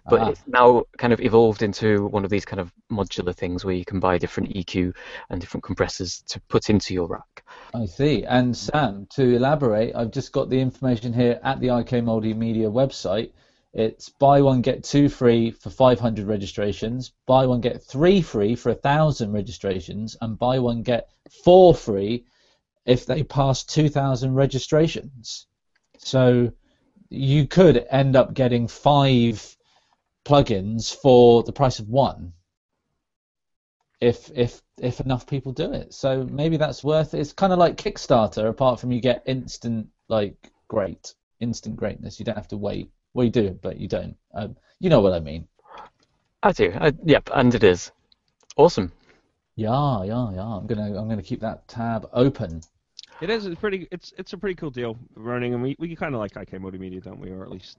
but 0.09 0.21
Ah. 0.21 0.29
it's 0.29 0.41
now 0.47 0.83
kind 0.97 1.13
of 1.13 1.21
evolved 1.21 1.61
into 1.61 2.07
one 2.07 2.25
of 2.25 2.29
these 2.29 2.43
kind 2.45 2.59
of 2.59 2.73
modular 2.91 3.33
things 3.33 3.63
where 3.63 3.75
you 3.75 3.85
can 3.85 3.99
buy 3.99 4.17
different 4.17 4.53
EQ 4.53 4.93
and 5.29 5.39
different 5.39 5.63
compressors 5.63 6.21
to 6.27 6.41
put 6.49 6.69
into 6.69 6.93
your 6.93 7.07
rack. 7.07 7.43
I 7.73 7.85
see. 7.85 8.25
And 8.25 8.55
Sam, 8.55 9.07
to 9.11 9.35
elaborate, 9.35 9.95
I've 9.95 10.11
just 10.11 10.33
got 10.33 10.49
the 10.49 10.59
information 10.59 11.13
here 11.13 11.39
at 11.43 11.59
the 11.61 11.69
IK 11.69 12.01
Multimedia 12.01 12.69
website. 12.69 13.31
It's 13.73 14.09
buy 14.09 14.41
one 14.41 14.61
get 14.61 14.83
two 14.83 15.07
free 15.07 15.51
for 15.51 15.69
500 15.69 16.27
registrations, 16.27 17.13
buy 17.25 17.45
one 17.45 17.61
get 17.61 17.81
three 17.81 18.21
free 18.21 18.55
for 18.55 18.69
a 18.69 18.73
1,000 18.73 19.31
registrations, 19.31 20.17
and 20.19 20.37
buy 20.37 20.59
one 20.59 20.81
get 20.81 21.09
four 21.45 21.73
free 21.73 22.25
if 22.85 23.05
they 23.05 23.23
pass 23.23 23.63
2,000 23.63 24.33
registrations. 24.33 25.47
So 26.03 26.51
you 27.09 27.47
could 27.47 27.85
end 27.89 28.15
up 28.15 28.33
getting 28.33 28.67
five 28.67 29.57
plugins 30.25 30.95
for 30.95 31.43
the 31.43 31.51
price 31.51 31.79
of 31.79 31.89
one 31.89 32.33
if 34.01 34.31
if 34.35 34.61
if 34.79 34.99
enough 34.99 35.27
people 35.27 35.51
do 35.51 35.71
it. 35.71 35.93
So 35.93 36.23
maybe 36.23 36.57
that's 36.57 36.83
worth 36.83 37.13
it. 37.13 37.19
It's 37.19 37.33
kind 37.33 37.53
of 37.53 37.59
like 37.59 37.77
Kickstarter, 37.77 38.49
apart 38.49 38.79
from 38.79 38.91
you 38.91 38.99
get 38.99 39.23
instant 39.27 39.87
like 40.09 40.35
great, 40.67 41.13
instant 41.39 41.75
greatness. 41.75 42.19
You 42.19 42.25
don't 42.25 42.35
have 42.35 42.47
to 42.49 42.57
wait. 42.57 42.91
Well, 43.13 43.25
you 43.25 43.31
do, 43.31 43.59
but 43.61 43.77
you 43.77 43.87
don't. 43.87 44.15
Um, 44.33 44.57
you 44.79 44.89
know 44.89 45.01
what 45.01 45.13
I 45.13 45.19
mean? 45.19 45.47
I 46.41 46.51
do. 46.51 46.73
I, 46.79 46.93
yep, 47.03 47.29
and 47.33 47.53
it 47.53 47.63
is 47.63 47.91
awesome. 48.57 48.91
Yeah, 49.55 50.03
yeah, 50.03 50.31
yeah. 50.33 50.45
I'm 50.45 50.65
gonna 50.65 50.99
I'm 50.99 51.07
gonna 51.07 51.21
keep 51.21 51.41
that 51.41 51.67
tab 51.67 52.09
open. 52.13 52.61
It 53.21 53.29
is. 53.29 53.45
It's 53.45 53.59
pretty. 53.59 53.87
It's 53.91 54.13
it's 54.17 54.33
a 54.33 54.37
pretty 54.37 54.55
cool 54.55 54.71
deal 54.71 54.97
running, 55.15 55.53
and 55.53 55.61
we, 55.63 55.75
we 55.79 55.95
kind 55.95 56.15
of 56.15 56.19
like 56.19 56.35
IK 56.35 56.59
Multimedia, 56.59 57.03
don't 57.03 57.19
we? 57.19 57.29
Or 57.29 57.43
at 57.43 57.51
least 57.51 57.77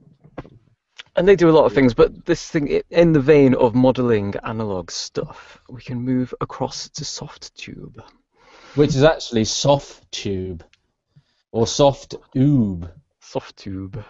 And 1.17 1.29
they 1.29 1.37
do 1.37 1.51
a 1.51 1.53
lot 1.53 1.67
of 1.67 1.75
things, 1.75 1.93
but 1.95 2.25
this 2.25 2.49
thing, 2.49 2.81
in 2.91 3.13
the 3.13 3.21
vein 3.21 3.55
of 3.55 3.75
modeling 3.75 4.35
analog 4.45 4.91
stuff, 4.91 5.61
we 5.69 5.83
can 5.83 6.01
move 6.01 6.33
across 6.41 6.89
to 6.91 7.05
Softube. 7.05 8.03
which 8.77 8.91
is 8.97 9.03
actually 9.03 9.45
soft 9.45 10.11
tube, 10.11 10.65
or 11.51 11.67
soft 11.67 12.15
oob. 12.35 12.91
Soft 13.21 13.57
tube. 13.57 14.03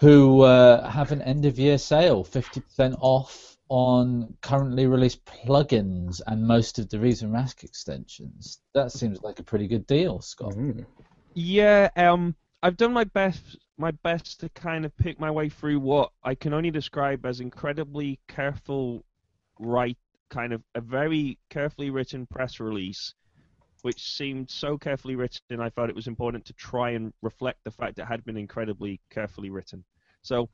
who 0.00 0.42
uh, 0.42 0.88
have 0.88 1.10
an 1.10 1.22
end 1.22 1.46
of 1.46 1.58
year 1.58 1.78
sale, 1.78 2.24
50% 2.24 2.96
off 3.00 3.57
on 3.68 4.34
currently 4.40 4.86
released 4.86 5.24
plugins 5.24 6.20
and 6.26 6.46
most 6.46 6.78
of 6.78 6.88
the 6.88 6.98
Reason 6.98 7.32
Rack 7.32 7.64
extensions. 7.64 8.60
That 8.74 8.92
seems 8.92 9.22
like 9.22 9.38
a 9.38 9.42
pretty 9.42 9.66
good 9.66 9.86
deal, 9.86 10.20
Scott. 10.20 10.54
Mm. 10.54 10.86
Yeah, 11.34 11.90
um, 11.96 12.34
I've 12.62 12.76
done 12.76 12.92
my 12.92 13.04
best, 13.04 13.58
my 13.76 13.90
best 13.90 14.40
to 14.40 14.48
kind 14.50 14.84
of 14.84 14.96
pick 14.96 15.20
my 15.20 15.30
way 15.30 15.48
through 15.48 15.80
what 15.80 16.10
I 16.24 16.34
can 16.34 16.52
only 16.52 16.70
describe 16.70 17.24
as 17.24 17.40
incredibly 17.40 18.18
careful, 18.26 19.04
right, 19.58 19.96
kind 20.30 20.52
of 20.52 20.62
a 20.74 20.80
very 20.80 21.38
carefully 21.50 21.90
written 21.90 22.26
press 22.26 22.60
release, 22.60 23.14
which 23.82 24.16
seemed 24.16 24.50
so 24.50 24.76
carefully 24.76 25.14
written. 25.14 25.60
I 25.60 25.70
thought 25.70 25.88
it 25.88 25.94
was 25.94 26.08
important 26.08 26.44
to 26.46 26.52
try 26.54 26.90
and 26.90 27.12
reflect 27.22 27.60
the 27.64 27.70
fact 27.70 27.98
it 27.98 28.06
had 28.06 28.24
been 28.24 28.36
incredibly 28.36 29.00
carefully 29.10 29.50
written. 29.50 29.84
So, 30.22 30.48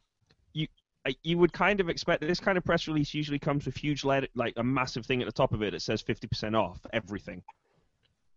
you. 1.22 1.38
Would 1.38 1.52
kind 1.52 1.80
of 1.80 1.88
expect 1.88 2.20
this 2.20 2.40
kind 2.40 2.58
of 2.58 2.64
press 2.64 2.88
release 2.88 3.14
usually 3.14 3.38
comes 3.38 3.66
with 3.66 3.76
huge 3.76 4.04
like 4.04 4.54
a 4.56 4.64
massive 4.64 5.06
thing 5.06 5.20
at 5.20 5.26
the 5.26 5.32
top 5.32 5.52
of 5.52 5.62
it 5.62 5.72
that 5.72 5.82
says 5.82 6.02
50% 6.02 6.58
off 6.58 6.80
everything. 6.92 7.42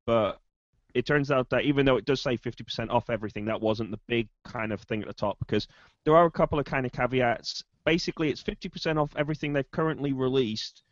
But 0.05 0.39
it 0.93 1.05
turns 1.05 1.31
out 1.31 1.49
that 1.49 1.63
even 1.63 1.85
though 1.85 1.97
it 1.97 2.05
does 2.05 2.21
say 2.21 2.37
50% 2.37 2.89
off 2.89 3.09
everything, 3.09 3.45
that 3.45 3.61
wasn't 3.61 3.91
the 3.91 3.99
big 4.07 4.29
kind 4.43 4.71
of 4.71 4.81
thing 4.81 5.01
at 5.01 5.07
the 5.07 5.13
top 5.13 5.37
because 5.39 5.67
there 6.05 6.15
are 6.15 6.25
a 6.25 6.31
couple 6.31 6.59
of 6.59 6.65
kind 6.65 6.85
of 6.85 6.91
caveats. 6.91 7.63
Basically, 7.85 8.29
it's 8.29 8.43
50% 8.43 9.01
off 9.01 9.11
everything 9.15 9.53
they've 9.53 9.69
currently 9.71 10.13
released, 10.13 10.83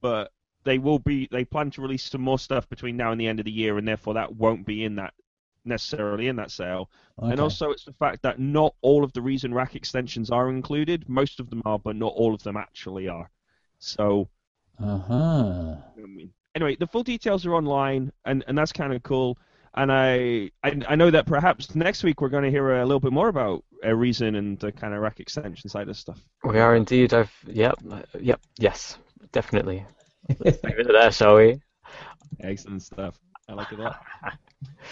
but 0.00 0.30
they 0.64 0.78
will 0.78 0.98
be 0.98 1.28
they 1.30 1.44
plan 1.44 1.70
to 1.72 1.82
release 1.82 2.04
some 2.04 2.20
more 2.20 2.38
stuff 2.38 2.68
between 2.68 2.96
now 2.96 3.10
and 3.10 3.20
the 3.20 3.26
end 3.26 3.38
of 3.38 3.46
the 3.46 3.50
year, 3.50 3.78
and 3.78 3.88
therefore 3.88 4.14
that 4.14 4.34
won't 4.34 4.66
be 4.66 4.84
in 4.84 4.96
that 4.96 5.14
necessarily 5.68 6.28
in 6.28 6.36
that 6.36 6.50
sale, 6.50 6.90
and 7.18 7.40
also 7.40 7.70
it's 7.70 7.84
the 7.84 7.92
fact 7.92 8.22
that 8.22 8.38
not 8.38 8.74
all 8.82 9.04
of 9.04 9.12
the 9.12 9.22
Reason 9.22 9.52
rack 9.54 9.74
extensions 9.76 10.30
are 10.30 10.50
included. 10.50 11.08
Most 11.08 11.40
of 11.40 11.50
them 11.50 11.62
are, 11.64 11.78
but 11.78 11.96
not 11.96 12.12
all 12.14 12.34
of 12.34 12.42
them 12.42 12.56
actually 12.56 13.08
are. 13.08 13.30
So 13.78 14.28
Uh-huh. 14.80 15.76
I 15.96 16.06
mean, 16.06 16.30
anyway, 16.54 16.76
the 16.76 16.86
full 16.86 17.02
details 17.02 17.44
are 17.46 17.54
online, 17.54 18.12
and, 18.24 18.44
and 18.46 18.56
that's 18.56 18.72
kind 18.72 18.92
of 18.92 19.02
cool. 19.02 19.38
And 19.74 19.92
I, 19.92 20.50
I 20.64 20.80
I 20.88 20.94
know 20.96 21.10
that 21.10 21.26
perhaps 21.26 21.74
next 21.74 22.02
week 22.02 22.20
we're 22.20 22.28
going 22.30 22.44
to 22.44 22.50
hear 22.50 22.80
a 22.80 22.86
little 22.86 23.00
bit 23.00 23.12
more 23.12 23.28
about 23.28 23.64
uh, 23.84 23.94
Reason 23.94 24.34
and 24.34 24.58
the 24.58 24.72
kind 24.72 24.94
of 24.94 25.00
rack 25.00 25.20
extension 25.20 25.68
side 25.70 25.88
of 25.88 25.96
stuff. 25.96 26.20
We 26.44 26.58
are 26.58 26.74
indeed. 26.76 27.12
I've 27.14 27.32
yep, 27.46 27.74
uh, 27.90 28.02
yep, 28.20 28.40
yes, 28.58 28.98
definitely. 29.32 29.84
Let's 30.38 30.62
leave 30.64 30.78
it 30.80 30.88
there, 30.88 31.12
shall 31.12 31.36
we? 31.36 31.60
Excellent 32.40 32.82
stuff. 32.82 33.18
I 33.48 33.54
like 33.54 33.72
it 33.72 33.78
a 33.78 33.82
lot. 33.82 34.02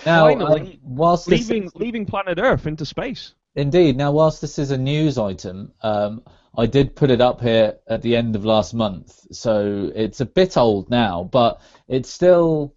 Now, 0.04 0.28
Finally, 0.28 0.80
um, 0.84 0.96
whilst 0.96 1.26
leaving 1.26 1.64
is- 1.64 1.74
leaving 1.74 2.06
planet 2.06 2.38
Earth 2.40 2.66
into 2.66 2.86
space. 2.86 3.34
Indeed. 3.56 3.96
Now, 3.96 4.12
whilst 4.12 4.40
this 4.40 4.58
is 4.58 4.70
a 4.70 4.78
news 4.78 5.18
item, 5.18 5.72
um, 5.82 6.22
I 6.56 6.66
did 6.66 6.94
put 6.94 7.10
it 7.10 7.20
up 7.20 7.40
here 7.40 7.78
at 7.88 8.02
the 8.02 8.14
end 8.14 8.36
of 8.36 8.44
last 8.44 8.74
month, 8.74 9.26
so 9.32 9.90
it's 9.94 10.20
a 10.20 10.26
bit 10.26 10.56
old 10.56 10.88
now, 10.90 11.24
but 11.24 11.60
it's 11.88 12.08
still 12.10 12.74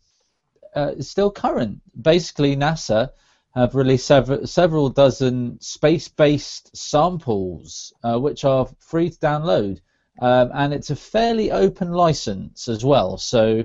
uh, 0.76 0.94
it's 0.98 1.10
still 1.10 1.30
current. 1.32 1.82
Basically, 2.02 2.56
NASA 2.56 3.12
have 3.54 3.76
released 3.76 4.06
several, 4.08 4.48
several 4.48 4.90
dozen 4.90 5.60
space-based 5.60 6.76
samples, 6.76 7.94
uh, 8.04 8.18
which 8.20 8.46
are 8.46 8.68
free 8.80 9.10
to 9.10 9.18
download, 9.20 9.80
um, 10.22 10.52
and 10.54 10.74
it's 10.74 10.90
a 10.90 10.96
fairly 10.96 11.52
open 11.52 11.92
license 11.92 12.68
as 12.68 12.84
well. 12.86 13.18
So, 13.18 13.64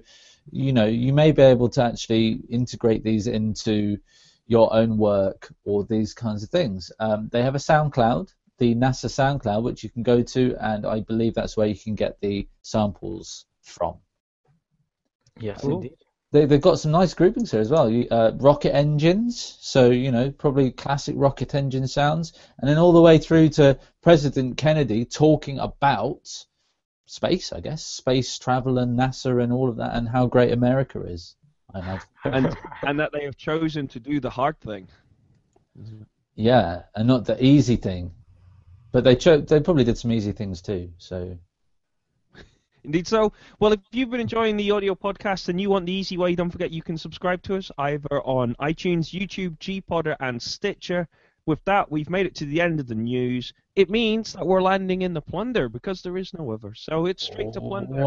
you 0.50 0.72
know, 0.72 0.86
you 0.86 1.12
may 1.12 1.32
be 1.32 1.42
able 1.42 1.68
to 1.70 1.82
actually 1.82 2.40
integrate 2.48 3.02
these 3.02 3.26
into 3.26 3.98
your 4.46 4.72
own 4.74 4.98
work 4.98 5.52
or 5.64 5.84
these 5.84 6.12
kinds 6.12 6.42
of 6.42 6.50
things. 6.50 6.92
Um, 7.00 7.28
they 7.32 7.42
have 7.42 7.54
a 7.54 7.58
SoundCloud, 7.58 8.32
the 8.58 8.74
NASA 8.74 9.06
SoundCloud, 9.06 9.62
which 9.62 9.82
you 9.82 9.90
can 9.90 10.02
go 10.02 10.22
to, 10.22 10.56
and 10.60 10.86
I 10.86 11.00
believe 11.00 11.34
that's 11.34 11.56
where 11.56 11.66
you 11.66 11.76
can 11.76 11.94
get 11.94 12.20
the 12.20 12.46
samples 12.62 13.46
from. 13.62 13.96
Yes, 15.38 15.62
Cool. 15.62 15.76
indeed. 15.76 15.96
They, 16.30 16.46
they've 16.46 16.60
got 16.60 16.78
some 16.80 16.90
nice 16.90 17.14
groupings 17.14 17.52
here 17.52 17.60
as 17.60 17.70
well. 17.70 17.88
You, 17.88 18.08
uh, 18.10 18.32
rocket 18.36 18.74
engines, 18.74 19.56
so 19.60 19.90
you 19.90 20.10
know 20.10 20.30
probably 20.30 20.72
classic 20.72 21.14
rocket 21.16 21.54
engine 21.54 21.86
sounds, 21.86 22.32
and 22.58 22.68
then 22.68 22.76
all 22.76 22.92
the 22.92 23.00
way 23.00 23.18
through 23.18 23.50
to 23.50 23.78
President 24.02 24.56
Kennedy 24.56 25.04
talking 25.04 25.58
about 25.58 26.44
space, 27.06 27.52
I 27.52 27.61
guess, 27.61 27.84
space 27.84 28.38
travel 28.38 28.78
and 28.78 28.99
NASA 28.99 29.42
and 29.42 29.52
all 29.52 29.68
of 29.68 29.76
that, 29.76 29.94
and 29.94 30.08
how 30.08 30.26
great 30.26 30.52
America 30.52 31.00
is. 31.02 31.37
And 32.25 32.56
and 32.82 33.00
that 33.00 33.11
they 33.12 33.25
have 33.25 33.37
chosen 33.37 33.88
to 33.88 34.00
do 34.00 34.20
the 34.20 34.30
hard 34.30 34.61
thing. 34.61 34.88
Yeah, 36.37 36.82
and 36.94 37.08
not 37.08 37.25
the 37.25 37.42
easy 37.44 37.76
thing. 37.76 38.12
But 38.92 39.02
they 39.02 39.16
cho- 39.16 39.40
they 39.40 39.61
probably 39.61 39.84
did 39.84 39.99
some 39.99 40.12
easy 40.12 40.32
things 40.32 40.62
too. 40.62 40.92
So 40.99 41.37
Indeed 42.84 43.08
so. 43.08 43.32
Well, 43.58 43.73
if 43.73 43.80
you've 43.90 44.11
been 44.11 44.20
enjoying 44.20 44.56
the 44.56 44.70
audio 44.70 44.94
podcast 44.94 45.49
and 45.49 45.61
you 45.61 45.70
want 45.70 45.87
the 45.87 45.92
easy 45.92 46.16
way, 46.16 46.34
don't 46.34 46.50
forget 46.50 46.70
you 46.70 46.82
can 46.82 46.96
subscribe 46.96 47.42
to 47.42 47.56
us 47.56 47.73
either 47.78 48.23
on 48.23 48.54
iTunes, 48.61 49.11
YouTube, 49.11 49.58
Gpodder, 49.58 50.14
and 50.20 50.40
Stitcher. 50.40 51.08
With 51.46 51.62
that, 51.64 51.90
we've 51.90 52.08
made 52.08 52.24
it 52.24 52.34
to 52.36 52.46
the 52.46 52.62
end 52.62 52.80
of 52.80 52.86
the 52.86 52.94
news. 52.94 53.52
It 53.76 53.90
means 53.90 54.32
that 54.32 54.46
we're 54.46 54.62
landing 54.62 55.02
in 55.02 55.12
the 55.12 55.20
plunder 55.20 55.68
because 55.68 56.00
there 56.00 56.16
is 56.16 56.32
no 56.32 56.50
other. 56.52 56.72
So 56.74 57.04
it's 57.04 57.22
straight 57.22 57.52
to 57.52 57.60
plunder. 57.60 58.02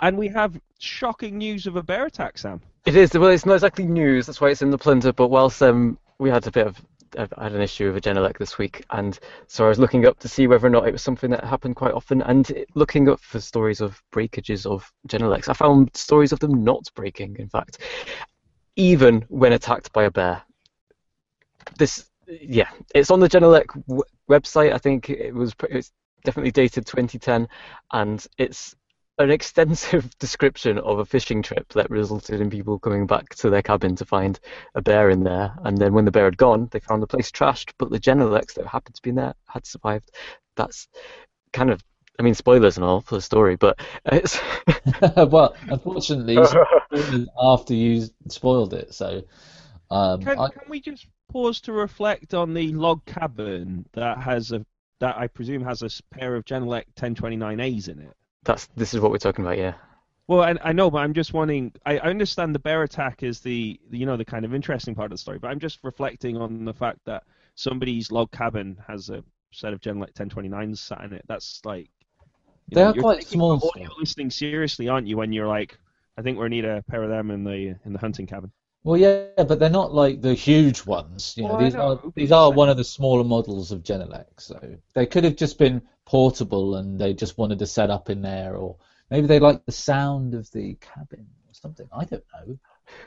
And 0.00 0.16
we 0.16 0.28
have 0.28 0.58
shocking 0.78 1.36
news 1.36 1.66
of 1.66 1.76
a 1.76 1.82
bear 1.82 2.06
attack, 2.06 2.38
Sam. 2.38 2.62
It 2.86 2.96
is. 2.96 3.12
Well, 3.12 3.28
it's 3.30 3.44
not 3.44 3.54
exactly 3.54 3.84
news. 3.84 4.26
That's 4.26 4.40
why 4.40 4.48
it's 4.48 4.62
in 4.62 4.70
the 4.70 4.78
plunder. 4.78 5.12
But 5.12 5.28
whilst 5.28 5.62
um, 5.62 5.98
we 6.18 6.30
had 6.30 6.46
a 6.46 6.50
bit 6.50 6.68
of, 6.68 6.80
I 7.18 7.44
had 7.44 7.52
an 7.52 7.60
issue 7.60 7.92
with 7.92 7.96
a 7.96 8.00
Genelec 8.08 8.38
this 8.38 8.56
week, 8.56 8.84
and 8.90 9.18
so 9.46 9.66
I 9.66 9.68
was 9.68 9.78
looking 9.78 10.06
up 10.06 10.18
to 10.20 10.28
see 10.28 10.46
whether 10.46 10.66
or 10.66 10.70
not 10.70 10.88
it 10.88 10.92
was 10.92 11.02
something 11.02 11.30
that 11.30 11.44
happened 11.44 11.76
quite 11.76 11.92
often, 11.92 12.22
and 12.22 12.64
looking 12.74 13.08
up 13.08 13.20
for 13.20 13.40
stories 13.40 13.80
of 13.80 14.02
breakages 14.10 14.64
of 14.64 14.90
Genelecs, 15.08 15.48
I 15.48 15.52
found 15.52 15.94
stories 15.94 16.32
of 16.32 16.40
them 16.40 16.64
not 16.64 16.88
breaking. 16.94 17.36
In 17.38 17.48
fact, 17.48 17.78
even 18.76 19.24
when 19.28 19.52
attacked 19.52 19.92
by 19.92 20.04
a 20.04 20.10
bear. 20.10 20.42
This, 21.78 22.06
yeah, 22.26 22.68
it's 22.94 23.10
on 23.10 23.20
the 23.20 23.28
Genelec 23.28 23.66
w- 23.86 24.02
website. 24.30 24.72
I 24.72 24.78
think 24.78 25.10
it 25.10 25.34
was. 25.34 25.54
pr- 25.54 25.66
It's 25.66 25.92
definitely 26.24 26.50
dated 26.50 26.86
2010, 26.86 27.48
and 27.92 28.26
it's 28.38 28.74
an 29.18 29.30
extensive 29.30 30.10
description 30.18 30.78
of 30.78 30.98
a 30.98 31.04
fishing 31.04 31.42
trip 31.42 31.72
that 31.72 31.90
resulted 31.90 32.40
in 32.40 32.50
people 32.50 32.78
coming 32.78 33.06
back 33.06 33.34
to 33.36 33.50
their 33.50 33.62
cabin 33.62 33.96
to 33.96 34.04
find 34.04 34.38
a 34.74 34.82
bear 34.82 35.10
in 35.10 35.22
there. 35.22 35.54
And 35.64 35.78
then 35.78 35.94
when 35.94 36.04
the 36.04 36.10
bear 36.10 36.24
had 36.24 36.36
gone, 36.36 36.68
they 36.70 36.80
found 36.80 37.02
the 37.02 37.06
place 37.06 37.30
trashed, 37.30 37.72
but 37.78 37.90
the 37.90 38.00
Genelecs 38.00 38.54
that 38.54 38.66
happened 38.66 38.96
to 38.96 39.02
be 39.02 39.10
in 39.10 39.16
there 39.16 39.34
had 39.48 39.66
survived. 39.66 40.10
That's 40.56 40.88
kind 41.52 41.70
of, 41.70 41.82
I 42.18 42.22
mean, 42.22 42.34
spoilers 42.34 42.76
and 42.76 42.84
all 42.84 43.00
for 43.00 43.14
the 43.14 43.22
story, 43.22 43.56
but 43.56 43.78
it's. 44.06 44.38
well, 45.16 45.54
unfortunately, 45.68 46.34
you 46.34 46.44
spoiled 46.46 47.14
it 47.14 47.28
after 47.40 47.74
you 47.74 48.06
spoiled 48.28 48.74
it. 48.74 48.94
So 48.94 49.22
um, 49.90 50.22
Can, 50.22 50.38
I, 50.38 50.48
can 50.48 50.68
we 50.68 50.80
just 50.80 51.06
pause 51.28 51.60
to 51.62 51.72
reflect 51.72 52.34
on 52.34 52.54
the 52.54 52.72
log 52.72 53.04
cabin 53.06 53.86
that 53.92 54.18
has 54.18 54.52
a 54.52 54.66
that 55.00 55.16
I 55.18 55.26
presume 55.28 55.62
has 55.64 55.82
a 55.82 55.90
pair 56.10 56.34
of 56.36 56.44
Genelec 56.44 56.94
1029As 56.94 57.88
in 57.88 58.00
it? 58.00 58.16
That's 58.44 58.66
this 58.76 58.94
is 58.94 59.00
what 59.00 59.10
we're 59.10 59.18
talking 59.18 59.44
about, 59.44 59.58
yeah. 59.58 59.74
Well, 60.28 60.40
I, 60.42 60.54
I 60.62 60.72
know, 60.72 60.90
but 60.90 60.98
I'm 60.98 61.14
just 61.14 61.32
wondering. 61.32 61.72
I, 61.84 61.98
I 61.98 62.08
understand 62.10 62.54
the 62.54 62.58
bear 62.58 62.82
attack 62.82 63.22
is 63.22 63.40
the 63.40 63.80
you 63.90 64.06
know 64.06 64.16
the 64.16 64.24
kind 64.24 64.44
of 64.44 64.54
interesting 64.54 64.94
part 64.94 65.06
of 65.06 65.16
the 65.16 65.18
story, 65.20 65.38
but 65.38 65.48
I'm 65.50 65.60
just 65.60 65.78
reflecting 65.84 66.36
on 66.36 66.64
the 66.64 66.74
fact 66.74 67.00
that 67.06 67.24
somebody's 67.54 68.10
log 68.10 68.30
cabin 68.32 68.76
has 68.86 69.08
a 69.10 69.22
set 69.52 69.72
of 69.72 69.80
Genelec 69.80 70.12
1029s 70.14 70.78
sat 70.78 71.02
in 71.02 71.12
it. 71.12 71.24
That's 71.28 71.60
like 71.64 71.90
you 72.68 72.76
They 72.76 72.82
know, 72.82 72.90
are 72.90 72.94
you're 72.94 73.04
quite 73.04 73.24
small 73.24 73.56
audio 73.62 73.88
still. 73.88 73.96
listening 73.98 74.30
seriously, 74.30 74.88
aren't 74.88 75.06
you? 75.08 75.16
When 75.16 75.32
you're 75.32 75.48
like, 75.48 75.78
I 76.18 76.22
think 76.22 76.38
we 76.38 76.48
need 76.48 76.64
a 76.64 76.82
pair 76.88 77.02
of 77.02 77.10
them 77.10 77.30
in 77.30 77.44
the 77.44 77.76
in 77.84 77.92
the 77.92 77.98
hunting 77.98 78.26
cabin. 78.26 78.52
Well, 78.86 78.96
yeah, 78.96 79.42
but 79.42 79.58
they're 79.58 79.68
not 79.68 79.92
like 79.92 80.20
the 80.20 80.32
huge 80.32 80.86
ones. 80.86 81.34
You 81.36 81.42
know, 81.42 81.54
Well, 81.54 81.58
these 81.58 81.74
know, 81.74 81.98
are 82.04 82.12
these 82.14 82.30
are 82.30 82.52
one 82.52 82.68
of 82.68 82.76
the 82.76 82.84
smaller 82.84 83.24
models 83.24 83.72
of 83.72 83.82
Genelec. 83.82 84.26
So 84.38 84.60
they 84.94 85.06
could 85.06 85.24
have 85.24 85.34
just 85.34 85.58
been 85.58 85.82
portable, 86.04 86.76
and 86.76 86.96
they 86.96 87.12
just 87.12 87.36
wanted 87.36 87.58
to 87.58 87.66
set 87.66 87.90
up 87.90 88.10
in 88.10 88.22
there, 88.22 88.54
or 88.54 88.76
maybe 89.10 89.26
they 89.26 89.40
like 89.40 89.64
the 89.66 89.72
sound 89.72 90.34
of 90.34 90.48
the 90.52 90.76
cabin 90.80 91.26
or 91.48 91.52
something. 91.52 91.88
I 91.92 92.04
don't 92.04 92.22
know. 92.32 92.58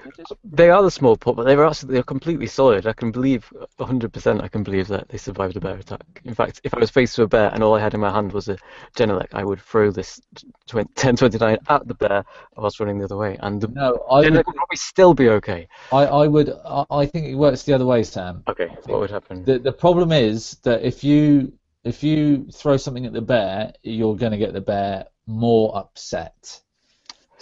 I 0.06 0.10
just- 0.16 0.34
They 0.44 0.70
are 0.70 0.82
the 0.84 0.92
small 0.92 1.16
port, 1.16 1.38
but 1.38 1.44
they 1.44 1.56
were 1.56 1.66
actually 1.68 1.94
they're 1.94 2.04
completely 2.04 2.48
solid. 2.48 2.88
I 2.88 2.94
can 2.94 3.12
believe 3.12 3.52
100%. 3.78 4.42
I 4.42 4.48
can 4.48 4.64
believe 4.64 4.88
that 4.88 5.10
they 5.10 5.18
survived 5.18 5.58
a 5.58 5.60
bear 5.60 5.76
attack. 5.76 6.22
In 6.26 6.34
fact, 6.34 6.62
if 6.64 6.74
I 6.74 6.80
was 6.80 6.90
faced 6.90 7.18
with 7.18 7.26
a 7.26 7.30
bear 7.30 7.52
and 7.54 7.64
all 7.64 7.76
I 7.76 7.80
had 7.80 7.94
in 7.94 8.00
my 8.00 8.12
hand 8.12 8.32
was 8.32 8.50
a 8.50 8.58
Genelec, 8.96 9.28
I 9.34 9.44
would 9.44 9.62
throw 9.62 9.92
this 9.92 10.20
20, 10.68 10.88
1029 10.96 11.58
at 11.68 11.88
the 11.88 11.94
bear 11.94 12.24
whilst 12.56 12.80
running 12.80 13.00
the 13.00 13.06
other 13.06 13.18
way, 13.18 13.38
and 13.42 13.62
the 13.62 13.68
No, 13.68 14.06
I 14.10 14.24
Genelec 14.24 14.24
would, 14.24 14.48
would 14.48 14.56
probably 14.56 14.78
still 14.78 15.14
be 15.14 15.30
okay. 15.30 15.68
I, 15.92 16.06
I 16.06 16.28
would, 16.28 16.50
I, 16.66 16.86
I 16.90 17.06
think 17.06 17.28
it 17.28 17.36
works 17.36 17.64
the 17.64 17.74
other 17.74 17.86
way, 17.86 18.04
Sam. 18.04 18.44
Okay, 18.48 18.68
what 18.86 19.00
would 19.00 19.12
happen? 19.12 19.44
The 19.46 19.60
the 19.60 19.74
problem 19.74 20.12
is 20.12 20.58
that 20.64 20.84
if 20.84 21.04
you 21.04 21.54
if 21.84 22.04
you 22.04 22.46
throw 22.52 22.78
something 22.78 23.06
at 23.06 23.14
the 23.14 23.22
bear, 23.22 23.74
you're 23.84 24.16
going 24.16 24.32
to 24.34 24.38
get 24.38 24.54
the 24.54 24.62
bear 24.62 25.06
more 25.28 25.76
upset. 25.78 26.62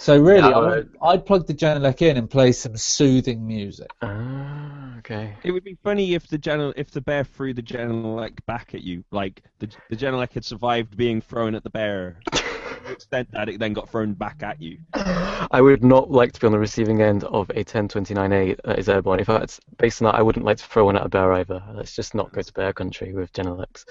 So 0.00 0.16
really, 0.16 0.48
Yeah, 0.48 0.56
I 0.56 0.60
would, 0.60 0.96
I'd 1.02 1.26
plug 1.26 1.48
the 1.48 1.54
Genelec 1.54 2.02
in 2.02 2.16
and 2.16 2.30
play 2.30 2.52
some 2.52 2.76
soothing 2.76 3.44
music. 3.44 3.88
Ah, 4.00 4.96
okay. 4.98 5.34
It 5.42 5.50
would 5.50 5.64
be 5.64 5.76
funny 5.82 6.14
if 6.14 6.28
the 6.28 6.38
general 6.38 6.72
if 6.76 6.92
the 6.92 7.00
bear 7.00 7.24
threw 7.24 7.52
the 7.52 7.62
Genelec 7.62 8.38
back 8.46 8.74
at 8.74 8.82
you, 8.82 9.02
like 9.10 9.42
the 9.58 9.68
the 9.90 9.96
Genelec 9.96 10.32
had 10.34 10.44
survived 10.44 10.96
being 10.96 11.20
thrown 11.20 11.56
at 11.56 11.64
the 11.64 11.70
bear, 11.70 12.20
to 12.30 12.40
the 12.86 12.92
extent 12.92 13.28
that 13.32 13.48
it 13.48 13.58
then 13.58 13.72
got 13.72 13.88
thrown 13.90 14.14
back 14.14 14.40
at 14.44 14.62
you. 14.62 14.78
I 14.94 15.60
would 15.60 15.82
not 15.82 16.12
like 16.12 16.32
to 16.34 16.40
be 16.40 16.46
on 16.46 16.52
the 16.52 16.60
receiving 16.60 17.02
end 17.02 17.24
of 17.24 17.50
a 17.50 17.64
1029A 17.64 18.56
that 18.64 18.78
is 18.78 18.88
airborne. 18.88 19.18
In 19.18 19.24
fact, 19.24 19.58
based 19.78 20.00
on 20.00 20.06
that, 20.06 20.14
I 20.14 20.22
wouldn't 20.22 20.44
like 20.44 20.58
to 20.58 20.64
throw 20.64 20.84
one 20.84 20.96
at 20.96 21.04
a 21.04 21.08
bear 21.08 21.32
either. 21.32 21.60
Let's 21.74 21.96
just 21.96 22.14
not 22.14 22.32
go 22.32 22.40
to 22.42 22.52
bear 22.52 22.72
country 22.72 23.12
with 23.14 23.32
Genelecs. 23.32 23.84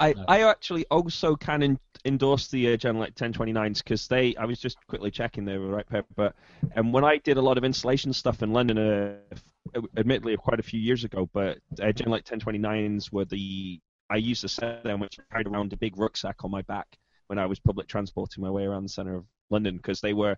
I, 0.00 0.14
No. 0.14 0.24
I 0.26 0.42
actually 0.42 0.86
also 0.90 1.36
can 1.36 1.62
en- 1.62 1.78
endorse 2.04 2.48
the 2.48 2.74
uh, 2.74 2.76
Genelec 2.76 3.14
1029s 3.14 3.78
because 3.78 4.06
they 4.08 4.36
I 4.36 4.44
was 4.44 4.60
just 4.60 4.76
quickly 4.86 5.10
checking 5.10 5.44
they 5.44 5.58
were 5.58 5.66
the 5.66 5.72
right 5.72 5.88
pair, 5.88 6.04
but 6.16 6.34
and 6.76 6.92
when 6.92 7.04
I 7.04 7.18
did 7.18 7.36
a 7.36 7.42
lot 7.42 7.58
of 7.58 7.64
installation 7.64 8.12
stuff 8.12 8.42
in 8.42 8.52
London, 8.52 8.78
uh, 8.78 9.80
admittedly 9.96 10.36
quite 10.36 10.60
a 10.60 10.62
few 10.62 10.80
years 10.80 11.04
ago, 11.04 11.28
but 11.32 11.58
uh, 11.80 11.86
Genelec 11.86 12.24
1029s 12.24 13.12
were 13.12 13.24
the 13.24 13.80
I 14.10 14.16
used 14.16 14.42
to 14.42 14.48
set 14.48 14.84
them 14.84 15.00
which 15.00 15.18
I 15.18 15.22
carried 15.32 15.46
around 15.46 15.72
a 15.72 15.76
big 15.76 15.98
rucksack 15.98 16.44
on 16.44 16.50
my 16.50 16.62
back 16.62 16.86
when 17.28 17.38
I 17.38 17.46
was 17.46 17.58
public 17.58 17.88
transporting 17.88 18.42
my 18.44 18.50
way 18.50 18.64
around 18.64 18.82
the 18.82 18.90
centre 18.90 19.16
of 19.16 19.24
London 19.50 19.76
because 19.76 20.00
they 20.00 20.12
were 20.12 20.36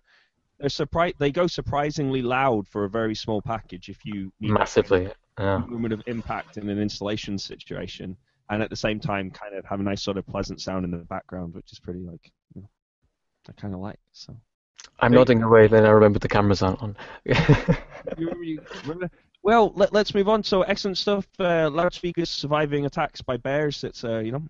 they're 0.59 0.69
surpri- 0.69 1.17
they 1.17 1.31
go 1.31 1.47
surprisingly 1.47 2.21
loud 2.21 2.67
for 2.67 2.85
a 2.85 2.89
very 2.89 3.13
small 3.13 3.41
package 3.41 3.89
if 3.89 4.05
you 4.05 4.31
need 4.39 4.51
Massively. 4.51 5.11
Yeah. 5.39 5.59
moment 5.59 5.93
of 5.93 6.01
impact 6.07 6.57
in 6.57 6.67
an 6.67 6.79
installation 6.79 7.37
situation, 7.37 8.17
and 8.49 8.61
at 8.63 8.69
the 8.69 8.75
same 8.75 8.99
time, 8.99 9.29
kind 9.31 9.55
of 9.55 9.65
have 9.65 9.79
a 9.79 9.83
nice 9.83 10.01
sort 10.01 10.17
of 10.17 10.25
pleasant 10.27 10.61
sound 10.61 10.85
in 10.85 10.91
the 10.91 10.97
background, 10.97 11.53
which 11.53 11.71
is 11.71 11.79
pretty 11.79 11.99
like, 11.99 12.31
you 12.55 12.61
know, 12.61 12.69
I 13.49 13.51
kind 13.61 13.73
of 13.73 13.79
like. 13.79 13.99
So 14.11 14.35
I'm 14.99 15.11
Hey. 15.11 15.17
nodding 15.17 15.43
away, 15.43 15.67
then 15.67 15.85
I 15.85 15.89
remember 15.89 16.19
the 16.19 16.27
cameras 16.29 16.61
aren't 16.61 16.81
on. 16.81 16.95
You- 18.17 18.43
you 18.43 18.61
remember- 18.83 19.09
Well, 19.43 19.71
let, 19.75 19.93
let's 19.93 20.13
move 20.15 20.27
on. 20.29 20.43
So 20.43 20.61
excellent 20.63 20.97
stuff. 20.97 21.27
Uh, 21.39 21.69
loudspeakers 21.69 22.29
surviving 22.29 22.85
attacks 22.85 23.21
by 23.21 23.37
bears. 23.37 23.83
It's 23.83 24.03
uh, 24.03 24.19
you 24.19 24.31
know, 24.31 24.43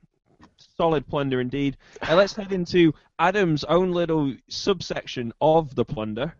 solid 0.77 1.07
plunder 1.07 1.41
indeed. 1.41 1.77
Uh, 2.07 2.15
let's 2.15 2.33
head 2.35 2.51
into 2.51 2.93
Adam's 3.19 3.63
own 3.65 3.91
little 3.91 4.33
subsection 4.49 5.33
of 5.41 5.73
the 5.75 5.85
plunder. 5.85 6.33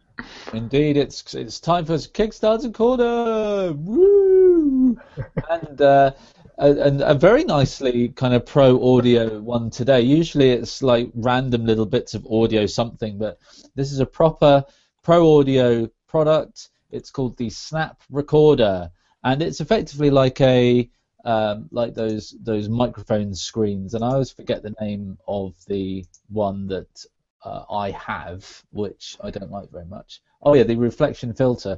Indeed, 0.54 0.98
it's 0.98 1.36
it's 1.36 1.60
time 1.60 1.86
for 1.86 1.94
Kickstarter 1.96 2.74
corner. 2.74 3.74
Woo! 3.74 4.98
and 5.50 5.82
uh, 5.82 6.12
and 6.58 7.02
a 7.02 7.14
very 7.14 7.44
nicely 7.44 8.10
kind 8.10 8.34
of 8.34 8.46
pro 8.46 8.96
audio 8.96 9.40
one 9.40 9.70
today. 9.70 10.02
Usually 10.02 10.52
it's 10.52 10.82
like 10.82 11.10
random 11.14 11.66
little 11.66 11.86
bits 11.86 12.14
of 12.14 12.26
audio 12.26 12.66
something, 12.66 13.18
but 13.18 13.40
this 13.76 13.92
is 13.92 14.00
a 14.00 14.06
proper 14.06 14.66
pro 15.04 15.40
audio 15.40 15.90
product. 16.08 16.70
It's 16.90 17.12
called 17.12 17.38
the 17.38 17.50
Snap 17.50 18.02
Recorder, 18.10 18.90
and 19.24 19.42
it's 19.42 19.62
effectively 19.62 20.10
like 20.10 20.42
a 20.42 20.90
um, 21.26 21.68
like 21.72 21.94
those 21.94 22.36
those 22.42 22.70
microphone 22.70 23.36
screens. 23.36 23.94
And 23.94 24.04
I 24.04 24.14
always 24.14 24.32
forget 24.32 24.64
the 24.64 24.76
name 24.82 25.18
of 25.28 25.54
the 25.68 26.06
one 26.30 26.68
that 26.68 27.06
uh, 27.44 27.66
I 27.70 27.92
have, 27.92 28.64
which 28.72 29.18
I 29.22 29.30
don't 29.30 29.52
like 29.52 29.70
very 29.70 29.86
much. 29.86 30.22
Oh 30.42 30.56
yeah, 30.56 30.64
the 30.64 30.76
reflection 30.76 31.34
filter. 31.34 31.78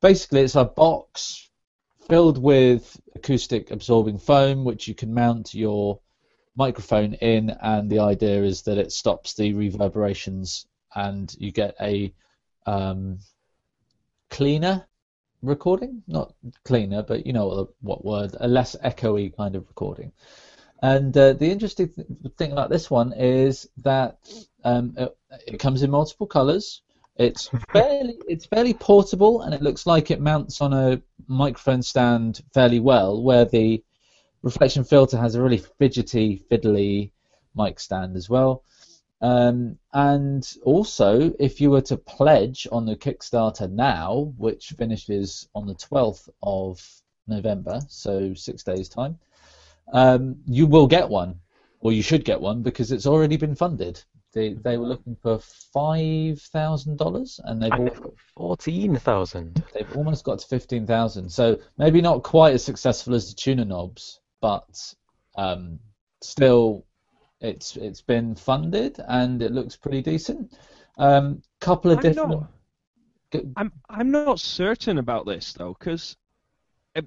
Basically, 0.00 0.40
it's 0.40 0.54
a 0.54 0.64
box 0.64 1.45
filled 2.08 2.38
with 2.38 3.00
acoustic 3.14 3.70
absorbing 3.70 4.18
foam, 4.18 4.64
which 4.64 4.88
you 4.88 4.94
can 4.94 5.12
mount 5.12 5.54
your 5.54 6.00
microphone 6.56 7.14
in, 7.14 7.50
and 7.50 7.90
the 7.90 7.98
idea 7.98 8.42
is 8.42 8.62
that 8.62 8.78
it 8.78 8.92
stops 8.92 9.34
the 9.34 9.52
reverberations, 9.52 10.66
and 10.94 11.34
you 11.38 11.52
get 11.52 11.74
a 11.80 12.12
um, 12.66 13.18
cleaner 14.30 14.86
recording, 15.42 16.02
not 16.06 16.34
cleaner, 16.64 17.02
but 17.02 17.26
you 17.26 17.32
know 17.32 17.46
what, 17.46 17.68
what 17.80 18.04
word, 18.04 18.36
a 18.40 18.48
less 18.48 18.76
echoey 18.84 19.34
kind 19.36 19.54
of 19.54 19.66
recording. 19.68 20.12
And 20.82 21.16
uh, 21.16 21.32
the 21.32 21.50
interesting 21.50 21.88
th- 21.88 22.06
thing 22.36 22.52
about 22.52 22.70
this 22.70 22.90
one 22.90 23.12
is 23.12 23.68
that 23.78 24.18
um, 24.64 24.94
it, 24.96 25.16
it 25.46 25.58
comes 25.58 25.82
in 25.82 25.90
multiple 25.90 26.26
colors. 26.26 26.82
It's 27.18 27.48
fairly 27.72 28.18
it's 28.28 28.46
fairly 28.46 28.74
portable, 28.74 29.42
and 29.42 29.54
it 29.54 29.62
looks 29.62 29.86
like 29.86 30.10
it 30.10 30.20
mounts 30.20 30.60
on 30.60 30.72
a 30.72 31.00
microphone 31.26 31.82
stand 31.82 32.42
fairly 32.52 32.80
well. 32.80 33.22
Where 33.22 33.44
the 33.44 33.82
reflection 34.42 34.84
filter 34.84 35.16
has 35.16 35.34
a 35.34 35.42
really 35.42 35.58
fidgety, 35.58 36.42
fiddly 36.50 37.10
mic 37.54 37.80
stand 37.80 38.16
as 38.16 38.28
well. 38.28 38.62
Um, 39.22 39.78
and 39.94 40.46
also, 40.62 41.32
if 41.38 41.60
you 41.60 41.70
were 41.70 41.80
to 41.82 41.96
pledge 41.96 42.68
on 42.70 42.84
the 42.84 42.96
Kickstarter 42.96 43.70
now, 43.70 44.34
which 44.36 44.74
finishes 44.76 45.48
on 45.54 45.66
the 45.66 45.74
12th 45.74 46.28
of 46.42 46.86
November, 47.26 47.80
so 47.88 48.34
six 48.34 48.62
days 48.62 48.88
time, 48.90 49.18
um, 49.92 50.36
you 50.46 50.66
will 50.66 50.86
get 50.86 51.08
one, 51.08 51.40
or 51.80 51.92
you 51.92 52.02
should 52.02 52.24
get 52.24 52.40
one 52.40 52.62
because 52.62 52.92
it's 52.92 53.06
already 53.06 53.38
been 53.38 53.54
funded. 53.54 54.02
They 54.36 54.52
they 54.52 54.76
were 54.76 54.86
looking 54.86 55.16
for 55.22 55.38
five 55.72 56.38
thousand 56.52 56.98
dollars, 56.98 57.40
and 57.44 57.60
they've 57.62 57.72
and 57.72 57.86
they've 57.88 58.02
got 58.02 58.12
14,000. 58.36 59.64
they've 59.72 59.96
almost 59.96 60.24
got 60.24 60.40
to 60.40 60.46
fifteen 60.46 60.86
thousand. 60.86 61.30
So 61.30 61.58
maybe 61.78 62.02
not 62.02 62.22
quite 62.22 62.52
as 62.52 62.62
successful 62.62 63.14
as 63.14 63.30
the 63.30 63.34
tuna 63.34 63.64
knobs, 63.64 64.20
but 64.42 64.94
um, 65.38 65.78
still, 66.20 66.84
it's 67.40 67.76
it's 67.78 68.02
been 68.02 68.34
funded 68.34 68.98
and 69.08 69.40
it 69.40 69.52
looks 69.52 69.74
pretty 69.74 70.02
decent. 70.02 70.52
Um, 70.98 71.40
couple 71.62 71.90
of 71.90 71.98
I'm 71.98 72.02
different. 72.02 72.30
not- 72.32 72.50
Go- 73.30 73.50
I'm 73.56 73.72
I'm 73.88 74.10
not 74.10 74.38
certain 74.38 74.98
about 74.98 75.24
this 75.24 75.54
though, 75.54 75.74
because 75.78 76.14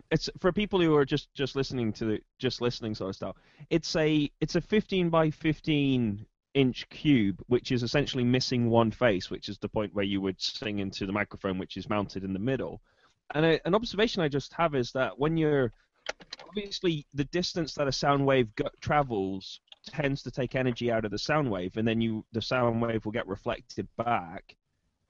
it's 0.09 0.31
for 0.39 0.51
people 0.51 0.81
who 0.81 0.95
are 0.95 1.05
just 1.05 1.31
just 1.35 1.55
listening 1.55 1.93
to 1.93 2.05
the 2.05 2.19
just 2.39 2.59
listening 2.59 2.95
sort 2.95 3.09
of 3.11 3.15
stuff. 3.15 3.35
It's 3.69 3.95
a 3.95 4.31
it's 4.41 4.55
a 4.55 4.61
15 4.61 5.11
by 5.11 5.29
15 5.29 6.25
inch 6.59 6.89
cube, 6.89 7.41
which 7.47 7.71
is 7.71 7.83
essentially 7.83 8.23
missing 8.23 8.69
one 8.69 8.91
face, 8.91 9.29
which 9.29 9.47
is 9.47 9.57
the 9.57 9.69
point 9.69 9.93
where 9.93 10.05
you 10.05 10.19
would 10.19 10.41
sing 10.41 10.79
into 10.79 11.05
the 11.05 11.13
microphone, 11.13 11.57
which 11.57 11.77
is 11.77 11.89
mounted 11.89 12.23
in 12.23 12.33
the 12.33 12.39
middle. 12.39 12.81
And 13.33 13.45
an 13.63 13.75
observation 13.75 14.21
I 14.21 14.27
just 14.27 14.53
have 14.53 14.75
is 14.75 14.91
that 14.91 15.17
when 15.17 15.37
you're 15.37 15.71
obviously 16.47 17.05
the 17.13 17.23
distance 17.25 17.75
that 17.75 17.87
a 17.87 17.91
sound 17.91 18.25
wave 18.25 18.53
go- 18.55 18.69
travels 18.81 19.61
tends 19.85 20.23
to 20.23 20.31
take 20.31 20.55
energy 20.55 20.91
out 20.91 21.05
of 21.05 21.11
the 21.11 21.17
sound 21.17 21.49
wave, 21.49 21.77
and 21.77 21.87
then 21.87 22.01
you 22.01 22.25
the 22.33 22.41
sound 22.41 22.81
wave 22.81 23.05
will 23.05 23.11
get 23.13 23.27
reflected 23.27 23.87
back, 23.97 24.55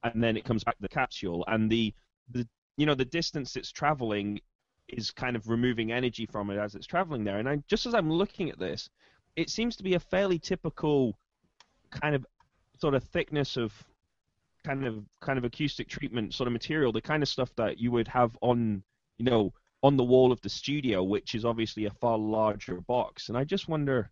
and 0.04 0.22
then 0.24 0.38
it 0.38 0.46
comes 0.46 0.64
back 0.64 0.76
to 0.76 0.82
the 0.82 0.90
capsule, 0.90 1.44
and 1.48 1.72
the 1.72 1.94
the 2.30 2.48
you 2.78 2.86
know 2.86 2.96
the 2.96 3.06
distance 3.06 3.56
it's 3.56 3.72
traveling 3.72 4.40
is 4.88 5.12
kind 5.12 5.36
of 5.36 5.48
removing 5.50 5.92
energy 5.92 6.26
from 6.26 6.50
it 6.50 6.58
as 6.58 6.76
it's 6.76 6.88
traveling 6.88 7.24
there. 7.24 7.40
And 7.40 7.50
I 7.50 7.58
just 7.68 7.86
as 7.88 7.96
I'm 7.96 8.12
looking 8.12 8.50
at 8.50 8.60
this, 8.60 8.90
it 9.36 9.50
seems 9.50 9.76
to 9.78 9.84
be 9.84 9.96
a 9.96 10.00
fairly 10.00 10.38
typical 10.38 11.18
kind 11.92 12.16
of 12.16 12.26
sort 12.78 12.94
of 12.94 13.04
thickness 13.04 13.58
of 13.58 13.74
kind 14.66 14.86
of 14.86 15.04
kind 15.22 15.38
of 15.38 15.46
acoustic 15.46 15.88
treatment 15.88 16.34
sort 16.34 16.48
of 16.48 16.54
material, 16.54 16.92
the 16.92 17.02
kind 17.02 17.24
of 17.24 17.30
stuff 17.30 17.50
that 17.56 17.80
you 17.80 17.92
would 17.92 18.08
have 18.08 18.38
on 18.42 18.84
you 19.18 19.26
know 19.26 19.54
on 19.82 19.98
the 19.98 20.04
wall 20.04 20.32
of 20.32 20.42
the 20.42 20.50
studio, 20.50 21.04
which 21.04 21.36
is 21.36 21.46
obviously 21.46 21.86
a 21.86 21.92
far 21.92 22.18
larger 22.18 22.82
box. 22.82 23.30
And 23.30 23.38
I 23.38 23.44
just 23.44 23.68
wonder, 23.68 24.12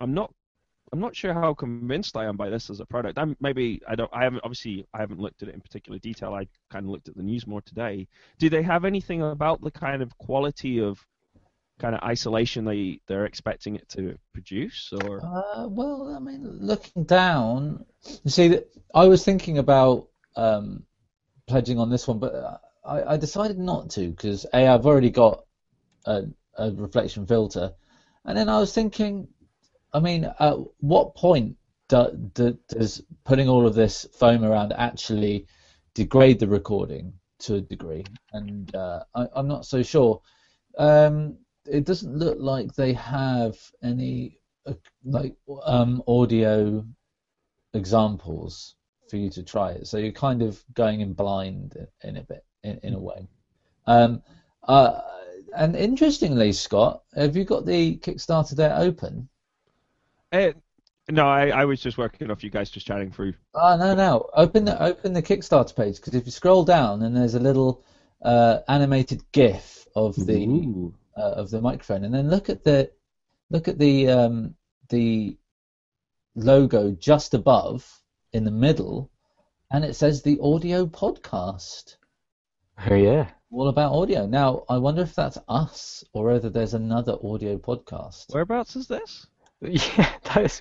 I'm 0.00 0.14
not. 0.14 0.32
I'm 0.94 1.00
not 1.00 1.16
sure 1.16 1.32
how 1.32 1.54
convinced 1.54 2.18
I 2.18 2.26
am 2.26 2.36
by 2.36 2.50
this 2.50 2.68
as 2.68 2.80
a 2.80 2.84
product. 2.84 3.18
I'm 3.18 3.34
maybe 3.40 3.80
I 3.88 3.94
don't. 3.94 4.10
I 4.12 4.24
haven't 4.24 4.42
obviously 4.44 4.86
I 4.92 5.00
haven't 5.00 5.20
looked 5.20 5.42
at 5.42 5.48
it 5.48 5.54
in 5.54 5.60
particular 5.62 5.98
detail. 5.98 6.34
I 6.34 6.46
kind 6.70 6.84
of 6.84 6.90
looked 6.90 7.08
at 7.08 7.16
the 7.16 7.22
news 7.22 7.46
more 7.46 7.62
today. 7.62 8.06
Do 8.38 8.50
they 8.50 8.62
have 8.62 8.84
anything 8.84 9.22
about 9.22 9.62
the 9.62 9.70
kind 9.70 10.02
of 10.02 10.16
quality 10.18 10.80
of 10.80 11.02
kind 11.78 11.94
of 11.94 12.02
isolation 12.02 12.64
they 12.64 13.00
they're 13.06 13.26
expecting 13.26 13.76
it 13.76 13.88
to 13.90 14.16
produce 14.32 14.92
or? 15.04 15.20
Uh, 15.24 15.68
well, 15.68 16.14
I 16.14 16.20
mean, 16.20 16.42
looking 16.60 17.04
down, 17.04 17.84
you 18.24 18.30
see, 18.30 18.48
that 18.48 18.68
I 18.94 19.08
was 19.08 19.24
thinking 19.24 19.58
about 19.58 20.08
um, 20.36 20.84
pledging 21.46 21.78
on 21.78 21.90
this 21.90 22.06
one, 22.06 22.18
but 22.18 22.34
uh, 22.34 22.58
I, 22.84 23.14
I 23.14 23.16
decided 23.16 23.58
not 23.58 23.90
to 23.90 24.08
because 24.08 24.46
a 24.52 24.66
I've 24.66 24.86
already 24.86 25.10
got 25.10 25.44
a, 26.06 26.24
a 26.56 26.70
reflection 26.72 27.26
filter, 27.26 27.72
and 28.24 28.36
then 28.36 28.48
I 28.48 28.58
was 28.58 28.72
thinking, 28.72 29.28
I 29.92 30.00
mean, 30.00 30.24
at 30.38 30.56
what 30.78 31.14
point 31.14 31.56
do, 31.88 32.30
do, 32.34 32.58
does 32.68 33.02
putting 33.24 33.48
all 33.48 33.66
of 33.66 33.74
this 33.74 34.06
foam 34.14 34.44
around 34.44 34.72
actually 34.72 35.46
degrade 35.94 36.38
the 36.38 36.48
recording 36.48 37.12
to 37.40 37.56
a 37.56 37.60
degree? 37.60 38.04
And 38.32 38.74
uh, 38.74 39.04
I, 39.14 39.26
I'm 39.34 39.48
not 39.48 39.66
so 39.66 39.82
sure. 39.82 40.22
Um, 40.78 41.36
it 41.66 41.84
doesn't 41.84 42.16
look 42.16 42.38
like 42.40 42.74
they 42.74 42.92
have 42.94 43.56
any 43.82 44.38
uh, 44.66 44.74
like 45.04 45.34
um, 45.64 46.02
audio 46.06 46.84
examples 47.74 48.74
for 49.08 49.16
you 49.16 49.30
to 49.30 49.42
try 49.42 49.72
it. 49.72 49.86
So 49.86 49.98
you're 49.98 50.12
kind 50.12 50.42
of 50.42 50.62
going 50.74 51.00
in 51.00 51.12
blind 51.12 51.76
in 52.02 52.16
a 52.16 52.22
bit, 52.22 52.44
in, 52.62 52.78
in 52.82 52.94
a 52.94 53.00
way. 53.00 53.28
Um, 53.86 54.22
uh, 54.66 55.00
and 55.54 55.76
interestingly, 55.76 56.52
Scott, 56.52 57.02
have 57.14 57.36
you 57.36 57.44
got 57.44 57.66
the 57.66 57.96
Kickstarter 57.98 58.56
there 58.56 58.74
open? 58.76 59.28
Eh, 60.32 60.52
no, 61.10 61.26
I, 61.26 61.48
I 61.48 61.64
was 61.64 61.80
just 61.80 61.98
working 61.98 62.30
off 62.30 62.42
you 62.42 62.50
guys 62.50 62.70
just 62.70 62.86
chatting 62.86 63.10
through. 63.10 63.34
Oh 63.54 63.76
no, 63.76 63.94
no. 63.94 64.30
Open 64.34 64.64
the 64.64 64.80
open 64.82 65.12
the 65.12 65.22
Kickstarter 65.22 65.74
page 65.74 65.96
because 65.96 66.14
if 66.14 66.24
you 66.24 66.32
scroll 66.32 66.64
down 66.64 67.02
and 67.02 67.14
there's 67.14 67.34
a 67.34 67.40
little 67.40 67.84
uh, 68.22 68.60
animated 68.68 69.20
GIF 69.32 69.86
of 69.94 70.14
the 70.14 70.46
Ooh. 70.46 70.94
Uh, 71.16 71.32
of 71.32 71.50
the 71.50 71.60
microphone, 71.60 72.04
and 72.04 72.14
then 72.14 72.30
look 72.30 72.48
at 72.48 72.64
the 72.64 72.90
look 73.50 73.68
at 73.68 73.78
the 73.78 74.08
um, 74.08 74.54
the 74.88 75.36
logo 76.34 76.92
just 76.92 77.34
above 77.34 78.02
in 78.32 78.44
the 78.44 78.50
middle, 78.50 79.10
and 79.70 79.84
it 79.84 79.94
says 79.94 80.22
the 80.22 80.38
audio 80.40 80.86
podcast. 80.86 81.96
Oh, 82.90 82.94
yeah. 82.94 83.28
All 83.50 83.68
about 83.68 83.92
audio. 83.92 84.26
Now, 84.26 84.64
I 84.68 84.78
wonder 84.78 85.02
if 85.02 85.14
that's 85.14 85.38
us 85.48 86.02
or 86.14 86.24
whether 86.26 86.48
there's 86.48 86.74
another 86.74 87.16
audio 87.22 87.58
podcast. 87.58 88.32
Whereabouts 88.32 88.76
is 88.76 88.88
this? 88.88 89.26
Yeah, 89.64 90.12
that 90.24 90.44
is. 90.44 90.60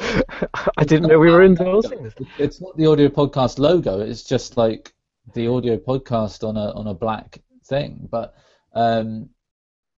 I 0.76 0.82
didn't 0.82 1.08
know 1.08 1.20
we 1.20 1.30
were 1.30 1.44
endorsing 1.44 2.02
this. 2.02 2.14
It's 2.36 2.60
not 2.60 2.76
the 2.76 2.86
audio 2.86 3.08
podcast 3.08 3.60
logo. 3.60 4.00
It's 4.00 4.24
just 4.24 4.56
like 4.56 4.92
the 5.34 5.46
audio 5.46 5.76
podcast 5.76 6.42
on 6.42 6.56
a 6.56 6.72
on 6.72 6.88
a 6.88 6.94
black 6.94 7.38
thing. 7.66 8.08
But 8.10 8.34
um, 8.74 9.28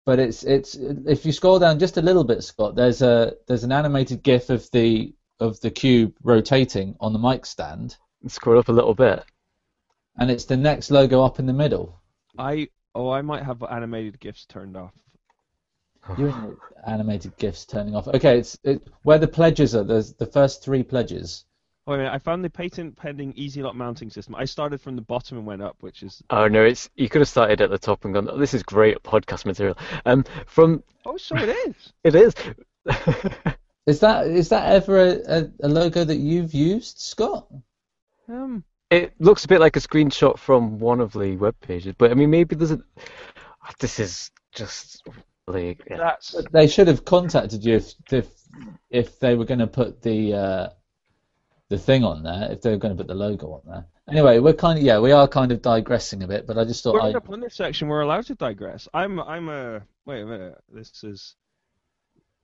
but 0.04 0.18
it's 0.18 0.42
it's 0.44 0.74
if 0.74 1.24
you 1.24 1.32
scroll 1.32 1.58
down 1.58 1.78
just 1.78 1.96
a 1.96 2.02
little 2.02 2.24
bit, 2.24 2.42
Scott, 2.42 2.74
there's 2.74 3.02
a 3.02 3.34
there's 3.46 3.64
an 3.64 3.72
animated 3.72 4.22
GIF 4.22 4.50
of 4.50 4.68
the 4.72 5.14
of 5.40 5.60
the 5.60 5.70
cube 5.70 6.14
rotating 6.22 6.96
on 7.00 7.12
the 7.12 7.18
mic 7.18 7.46
stand, 7.46 7.96
Scroll 8.26 8.58
up 8.58 8.68
a 8.68 8.72
little 8.72 8.94
bit. 8.94 9.24
and 10.18 10.30
it's 10.30 10.44
the 10.44 10.56
next 10.56 10.90
logo 10.90 11.22
up 11.24 11.38
in 11.38 11.46
the 11.46 11.52
middle. 11.52 12.00
I 12.38 12.68
oh 12.94 13.10
I 13.10 13.22
might 13.22 13.42
have 13.42 13.62
animated 13.62 14.20
gifs 14.20 14.44
turned 14.46 14.76
off. 14.76 14.92
You 16.18 16.58
animated 16.86 17.36
GIFs 17.36 17.64
turning 17.64 17.94
off. 17.94 18.08
Okay, 18.08 18.38
it's 18.38 18.58
it, 18.64 18.88
where 19.04 19.18
the 19.18 19.28
pledges 19.28 19.74
are. 19.76 19.84
There's 19.84 20.12
the 20.14 20.26
first 20.26 20.62
three 20.64 20.82
pledges. 20.82 21.44
Wait 21.86 21.94
a 21.94 21.98
minute, 21.98 22.12
I 22.12 22.18
found 22.18 22.44
the 22.44 22.50
patent 22.50 22.96
pending 22.96 23.32
easy 23.34 23.62
lock 23.62 23.74
mounting 23.74 24.08
system. 24.08 24.36
I 24.36 24.44
started 24.44 24.80
from 24.80 24.94
the 24.94 25.02
bottom 25.02 25.38
and 25.38 25.46
went 25.46 25.62
up, 25.62 25.76
which 25.80 26.02
is 26.02 26.22
Oh 26.30 26.46
no, 26.46 26.64
it's 26.64 26.88
you 26.94 27.08
could 27.08 27.20
have 27.20 27.28
started 27.28 27.60
at 27.60 27.70
the 27.70 27.78
top 27.78 28.04
and 28.04 28.14
gone. 28.14 28.28
Oh, 28.30 28.38
this 28.38 28.54
is 28.54 28.62
great 28.62 29.02
podcast 29.02 29.44
material. 29.44 29.76
Um, 30.06 30.24
from 30.46 30.84
oh, 31.04 31.16
so 31.16 31.36
it 31.36 31.48
is. 31.48 31.92
it 32.04 32.14
is. 32.14 32.34
Is 33.86 33.98
that 34.00 34.28
is 34.28 34.48
that 34.50 34.72
ever 34.72 34.96
a, 34.96 35.40
a, 35.40 35.50
a 35.64 35.68
logo 35.68 36.04
that 36.04 36.16
you've 36.16 36.54
used, 36.54 36.98
Scott? 36.98 37.48
Um, 38.28 38.62
it 38.90 39.12
looks 39.18 39.44
a 39.44 39.48
bit 39.48 39.60
like 39.60 39.76
a 39.76 39.80
screenshot 39.80 40.38
from 40.38 40.78
one 40.78 41.00
of 41.00 41.12
the 41.12 41.36
web 41.36 41.56
pages, 41.60 41.94
but 41.98 42.10
I 42.10 42.14
mean 42.14 42.30
maybe 42.30 42.54
there's 42.54 42.70
a. 42.70 42.80
This 43.80 43.98
is 43.98 44.30
just 44.52 45.02
like 45.48 45.82
yeah. 45.90 45.96
that's 45.96 46.36
They 46.52 46.68
should 46.68 46.86
have 46.86 47.04
contacted 47.04 47.64
you 47.64 47.76
if 47.76 47.94
if, 48.12 48.28
if 48.90 49.18
they 49.18 49.34
were 49.34 49.44
going 49.44 49.60
to 49.60 49.66
put 49.66 50.00
the 50.00 50.34
uh, 50.34 50.68
the 51.72 51.78
thing 51.78 52.04
on 52.04 52.22
there, 52.22 52.52
if 52.52 52.60
they're 52.60 52.76
going 52.76 52.94
to 52.94 52.96
put 52.96 53.06
the 53.08 53.14
logo 53.14 53.52
on 53.52 53.62
there. 53.66 53.86
Anyway, 54.06 54.38
we're 54.38 54.52
kind 54.52 54.78
of 54.78 54.84
yeah, 54.84 54.98
we 55.00 55.10
are 55.10 55.26
kind 55.26 55.50
of 55.50 55.62
digressing 55.62 56.22
a 56.22 56.28
bit, 56.28 56.46
but 56.46 56.58
I 56.58 56.64
just 56.64 56.84
thought 56.84 56.94
we're 56.94 57.00
I 57.00 57.06
in 57.08 57.12
the 57.14 57.20
plunder 57.20 57.48
section. 57.48 57.88
We're 57.88 58.02
allowed 58.02 58.26
to 58.26 58.34
digress. 58.34 58.86
I'm 58.92 59.18
I'm 59.18 59.48
a 59.48 59.80
wait 60.04 60.20
a 60.20 60.26
minute. 60.26 60.58
This 60.70 61.02
is 61.02 61.34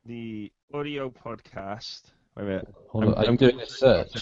the 0.07 0.51
audio 0.73 1.11
podcast. 1.11 2.05
Wait 2.37 2.43
a 2.43 2.47
minute. 2.47 2.75
hold 2.89 3.05
on, 3.05 3.27
I'm 3.27 3.37
doing 3.37 3.61
a 3.61 3.67
search. 3.67 4.15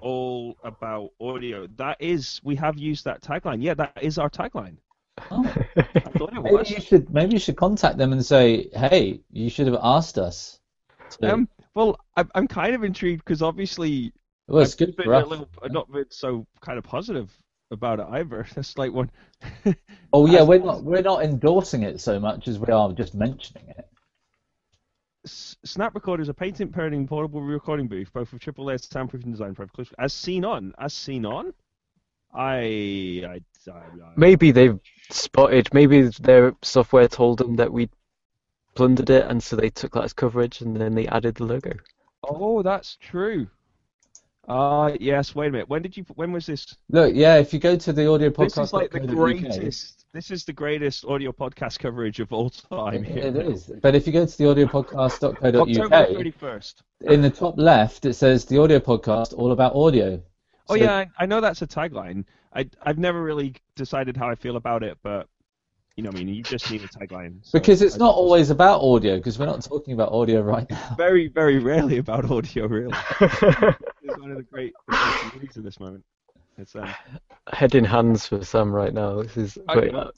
All 0.00 0.56
about 0.64 1.10
audio. 1.20 1.68
That 1.76 1.98
is, 2.00 2.40
we 2.42 2.56
have 2.56 2.78
used 2.78 3.04
that 3.04 3.20
tagline. 3.20 3.62
Yeah, 3.62 3.74
that 3.74 3.98
is 4.00 4.18
our 4.18 4.30
tagline. 4.30 4.76
Oh. 5.30 5.44
I 5.76 5.82
thought 6.16 6.32
it 6.32 6.42
Maybe 6.42 6.56
was. 6.56 6.70
you 6.70 6.80
should 6.80 7.10
maybe 7.12 7.34
you 7.34 7.38
should 7.38 7.56
contact 7.56 7.98
them 7.98 8.12
and 8.12 8.24
say, 8.24 8.70
hey, 8.72 9.20
you 9.30 9.50
should 9.50 9.66
have 9.66 9.78
asked 9.82 10.16
us. 10.16 10.58
To, 11.20 11.34
Um, 11.34 11.48
well, 11.74 11.98
I'm, 12.16 12.30
I'm 12.34 12.48
kind 12.48 12.74
of 12.74 12.82
intrigued 12.82 13.22
because 13.24 13.42
obviously 13.42 14.12
well, 14.48 14.62
it's 14.62 14.74
I've 14.74 14.78
good 14.78 14.96
been 14.96 15.14
a 15.14 15.24
little, 15.24 15.48
I've 15.62 15.72
not 15.72 15.90
been 15.90 16.10
so 16.10 16.46
kind 16.60 16.78
of 16.78 16.84
positive 16.84 17.30
about 17.70 18.00
it 18.00 18.06
either. 18.10 18.46
It's 18.56 18.76
like 18.78 18.92
one. 18.92 19.10
Oh 20.12 20.26
yeah, 20.30 20.42
we're 20.42 20.58
not 20.60 20.84
we're 20.84 21.02
not 21.02 21.22
endorsing 21.24 21.82
it 21.82 22.00
so 22.00 22.20
much 22.20 22.48
as 22.48 22.58
we 22.58 22.72
are 22.72 22.92
just 22.92 23.14
mentioning 23.14 23.68
it. 23.68 23.88
S- 25.24 25.56
Snap 25.64 25.94
Recorder 25.94 26.22
is 26.22 26.28
a 26.28 26.34
patent 26.34 26.72
pending 26.72 27.06
portable 27.06 27.40
recording 27.42 27.88
booth, 27.88 28.12
both 28.12 28.32
with 28.32 28.42
triple 28.42 28.64
layer 28.66 28.78
soundproofing 28.78 29.30
design 29.30 29.54
for. 29.54 29.68
As 29.98 30.12
seen 30.12 30.44
on, 30.44 30.74
as 30.78 30.92
seen 30.92 31.24
on, 31.24 31.54
I, 32.34 33.22
I, 33.26 33.40
I, 33.70 33.76
I 33.76 34.12
maybe 34.16 34.50
they've 34.50 34.78
spotted. 35.10 35.72
Maybe 35.72 36.08
their 36.20 36.54
software 36.62 37.08
told 37.08 37.38
them 37.38 37.56
that 37.56 37.72
we 37.72 37.88
plundered 38.74 39.10
it, 39.10 39.26
and 39.26 39.42
so 39.42 39.56
they 39.56 39.70
took 39.70 39.92
that 39.92 40.04
as 40.04 40.12
coverage, 40.12 40.60
and 40.60 40.76
then 40.76 40.94
they 40.94 41.06
added 41.06 41.36
the 41.36 41.44
logo. 41.44 41.72
oh, 42.24 42.62
that's 42.62 42.96
true. 42.96 43.48
Uh 44.48 44.92
yes. 44.98 45.34
Wait 45.34 45.48
a 45.48 45.50
minute. 45.50 45.68
When 45.68 45.82
did 45.82 45.96
you? 45.96 46.04
When 46.16 46.32
was 46.32 46.46
this? 46.46 46.76
Look, 46.90 47.14
yeah, 47.14 47.36
if 47.36 47.52
you 47.52 47.60
go 47.60 47.76
to 47.76 47.92
the 47.92 48.10
audio 48.10 48.30
podcast, 48.30 48.54
This 48.56 48.58
is 48.58 48.72
like 48.72 48.90
the 48.90 49.00
greatest. 49.00 50.04
This 50.12 50.30
is 50.30 50.44
the 50.44 50.52
greatest 50.52 51.04
audio 51.04 51.32
podcast 51.32 51.78
coverage 51.78 52.18
of 52.20 52.32
all 52.32 52.50
time. 52.50 53.04
It 53.04 53.36
is. 53.36 53.70
But 53.80 53.94
if 53.94 54.06
you 54.06 54.12
go 54.12 54.26
to 54.26 54.36
the 54.38 54.48
October 54.48 54.66
audiopodcast.co.uk, 54.84 56.08
thirty 56.08 56.30
first. 56.32 56.82
in 57.02 57.22
the 57.22 57.30
top 57.30 57.54
left 57.56 58.04
it 58.04 58.14
says 58.14 58.44
the 58.44 58.58
audio 58.60 58.78
podcast 58.80 59.32
all 59.32 59.52
about 59.52 59.74
audio. 59.76 60.20
Oh 60.68 60.74
So- 60.76 60.82
yeah, 60.82 60.96
I, 60.96 61.06
I 61.20 61.26
know 61.26 61.40
that's 61.40 61.62
a 61.62 61.66
tagline. 61.66 62.24
I 62.52 62.68
I've 62.82 62.98
never 62.98 63.22
really 63.22 63.54
decided 63.76 64.16
how 64.16 64.28
I 64.28 64.34
feel 64.34 64.56
about 64.56 64.82
it, 64.82 64.98
but 65.02 65.28
you 65.96 66.02
know, 66.02 66.08
what 66.10 66.16
I 66.20 66.24
mean, 66.24 66.34
you 66.34 66.42
just 66.42 66.70
need 66.70 66.82
a 66.82 66.88
tagline. 66.88 67.38
so 67.42 67.58
Because 67.58 67.80
it's 67.80 67.94
I 67.94 67.98
not 67.98 68.08
just- 68.10 68.16
always 68.18 68.50
about 68.50 68.80
audio, 68.80 69.16
because 69.18 69.38
we're 69.38 69.46
not 69.46 69.62
talking 69.62 69.94
about 69.94 70.10
audio 70.12 70.40
right 70.42 70.68
now. 70.68 70.94
very 70.96 71.28
very 71.28 71.58
rarely 71.58 71.98
about 71.98 72.30
audio. 72.30 72.66
Really, 72.66 72.92
it's 73.20 73.78
one 74.22 74.30
of 74.30 74.36
the 74.36 74.44
great 74.44 74.72
movies 75.34 75.56
at 75.56 75.64
this 75.64 75.80
moment. 75.80 76.04
It's 76.56 76.76
um, 76.76 76.88
Head 77.52 77.74
in 77.74 77.84
hands 77.84 78.26
for 78.26 78.44
Sam 78.44 78.70
right 78.72 78.94
now. 78.94 79.22
This 79.22 79.36
is. 79.36 79.58
Wait, 79.74 79.92
yeah. 79.92 79.98
uh, 79.98 80.10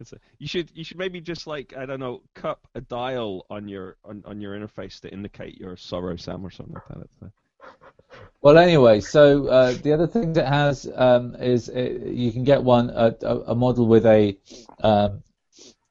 it's 0.00 0.12
a, 0.12 0.18
you 0.38 0.46
should 0.46 0.70
you 0.74 0.82
should 0.82 0.98
maybe 0.98 1.20
just 1.20 1.46
like 1.46 1.74
I 1.76 1.86
don't 1.86 2.00
know 2.00 2.22
cup 2.34 2.66
a 2.74 2.80
dial 2.80 3.46
on 3.50 3.68
your 3.68 3.96
on, 4.04 4.22
on 4.26 4.40
your 4.40 4.58
interface 4.58 5.00
to 5.00 5.12
indicate 5.12 5.58
your 5.58 5.76
sorrow 5.76 6.16
Sam 6.16 6.44
or 6.44 6.50
something 6.50 6.74
like 6.74 6.88
that. 6.88 6.98
It's, 7.04 7.22
uh, 7.22 8.18
Well, 8.40 8.58
anyway, 8.58 9.00
so 9.00 9.48
uh, 9.48 9.72
the 9.72 9.92
other 9.92 10.06
thing 10.06 10.32
that 10.34 10.46
has 10.46 10.90
um, 10.94 11.34
is 11.36 11.68
uh 11.68 11.80
you 11.80 12.32
can 12.32 12.44
get 12.44 12.62
one 12.62 12.90
a, 12.90 13.14
a, 13.22 13.38
a 13.52 13.54
model 13.54 13.86
with 13.86 14.06
a, 14.06 14.38
um, 14.82 15.22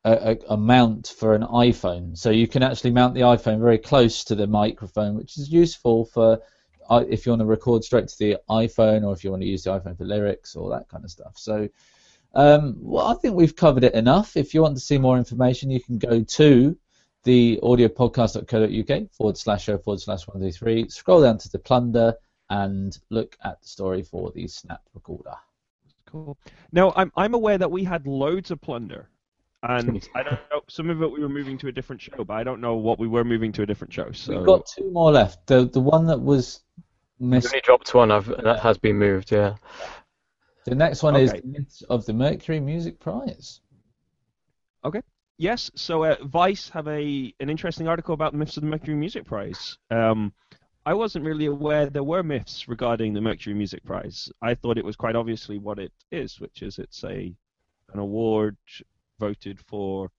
a 0.03 0.31
a 0.31 0.53
a 0.53 0.57
mount 0.57 1.13
for 1.19 1.35
an 1.35 1.43
iPhone, 1.43 2.17
so 2.17 2.29
you 2.29 2.47
can 2.47 2.63
actually 2.63 2.91
mount 2.91 3.13
the 3.13 3.21
iPhone 3.21 3.59
very 3.59 3.79
close 3.79 4.23
to 4.25 4.35
the 4.35 4.47
microphone, 4.47 5.15
which 5.15 5.37
is 5.37 5.51
useful 5.51 6.05
for 6.05 6.33
uh, 6.33 6.37
if 6.91 7.25
you 7.25 7.31
want 7.31 7.41
to 7.41 7.45
record 7.45 7.83
straight 7.83 8.07
to 8.07 8.17
the 8.17 8.37
iPhone 8.49 9.05
or 9.05 9.13
if 9.13 9.23
you 9.23 9.31
want 9.31 9.41
to 9.41 9.47
use 9.47 9.63
the 9.63 9.71
iPhone 9.71 9.97
for 9.97 10.05
lyrics 10.05 10.55
or 10.55 10.69
that 10.71 10.87
kind 10.89 11.03
of 11.03 11.11
stuff. 11.11 11.33
So. 11.37 11.69
Um, 12.37 12.75
well, 12.81 13.07
I 13.07 13.13
think 13.13 13.35
we've 13.35 13.55
covered 13.55 13.85
it 13.85 13.93
enough. 13.93 14.35
If 14.35 14.53
you 14.53 14.61
want 14.61 14.75
to 14.75 14.81
see 14.81 14.97
more 14.97 15.17
information, 15.17 15.71
you 15.71 15.79
can 15.79 15.97
go 15.97 16.21
to 16.21 16.77
the 17.23 17.59
audiopodcast.co.uk 17.63 19.11
forward 19.11 19.37
slash 19.37 19.63
show 19.63 19.77
forward 19.77 19.99
slash 19.99 20.27
123. 20.27 20.89
Scroll 20.89 21.21
down 21.21 21.37
to 21.39 21.49
the 21.49 21.59
plunder 21.59 22.13
and 22.49 22.97
look 23.09 23.35
at 23.43 23.61
the 23.61 23.67
story 23.67 24.03
for 24.03 24.31
the 24.31 24.47
snap 24.47 24.81
recorder. 24.93 25.35
Cool. 26.05 26.37
Now, 26.71 26.93
I'm 26.95 27.11
I'm 27.17 27.33
aware 27.33 27.57
that 27.57 27.71
we 27.71 27.83
had 27.83 28.05
loads 28.05 28.51
of 28.51 28.61
plunder, 28.61 29.09
and 29.63 30.07
I 30.15 30.23
don't 30.23 30.39
know. 30.51 30.61
Some 30.69 30.89
of 30.89 31.01
it 31.01 31.11
we 31.11 31.19
were 31.19 31.29
moving 31.29 31.57
to 31.59 31.67
a 31.67 31.71
different 31.71 32.01
show, 32.01 32.23
but 32.23 32.33
I 32.33 32.43
don't 32.43 32.61
know 32.61 32.75
what 32.75 32.99
we 32.99 33.07
were 33.07 33.23
moving 33.23 33.51
to 33.53 33.63
a 33.63 33.65
different 33.65 33.93
show. 33.93 34.11
So 34.11 34.37
We've 34.37 34.45
got 34.45 34.65
two 34.65 34.91
more 34.91 35.11
left. 35.11 35.47
The 35.47 35.65
the 35.65 35.81
one 35.81 36.05
that 36.07 36.19
was 36.19 36.61
I've 37.21 37.27
missed. 37.27 37.47
only 37.47 37.61
dropped 37.61 37.93
one. 37.93 38.11
I've 38.11 38.27
that 38.27 38.59
has 38.59 38.77
been 38.77 38.97
moved. 38.97 39.31
Yeah. 39.31 39.55
The 40.65 40.75
next 40.75 41.03
one 41.03 41.15
is 41.15 41.31
the 41.31 41.41
myths 41.43 41.83
of 41.83 42.05
the 42.05 42.13
Mercury 42.13 42.59
Music 42.59 42.99
Prize. 42.99 43.61
Okay. 44.83 45.01
Yes, 45.37 45.69
so 45.75 46.05
uh, 46.05 46.15
Vice 46.23 46.69
have 46.69 46.87
a 46.87 47.33
an 47.39 47.49
interesting 47.49 47.87
article 47.87 48.13
about 48.13 48.31
the 48.31 48.37
myths 48.37 48.57
of 48.57 48.63
the 48.63 48.69
Mercury 48.69 48.95
Music 48.95 49.25
Prize. 49.25 49.77
Um, 49.91 50.33
I 50.85 50.93
wasn't 50.93 51.25
really 51.25 51.47
aware 51.47 51.87
there 51.87 52.03
were 52.03 52.23
myths 52.23 52.67
regarding 52.67 53.13
the 53.13 53.21
Mercury 53.21 53.55
Music 53.55 53.83
Prize. 53.83 54.31
I 54.41 54.53
thought 54.55 54.77
it 54.77 54.85
was 54.85 54.95
quite 54.95 55.15
obviously 55.15 55.57
what 55.57 55.77
it 55.79 55.91
is, 56.11 56.39
which 56.39 56.61
is 56.61 56.79
it's 56.79 57.03
a 57.03 57.35
an 57.93 57.99
award 57.99 58.55
voted 59.19 59.59
for 59.59 60.11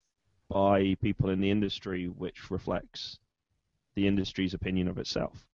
by 0.49 0.97
people 1.03 1.31
in 1.31 1.41
the 1.41 1.51
industry, 1.51 2.07
which 2.07 2.51
reflects 2.51 3.19
the 3.97 4.07
industry's 4.07 4.55
opinion 4.55 4.89
of 4.89 4.99
itself. 4.99 5.47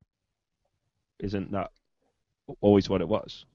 Isn't 1.20 1.52
that 1.52 1.70
always 2.61 2.88
what 2.88 3.00
it 3.00 3.09
was? 3.09 3.46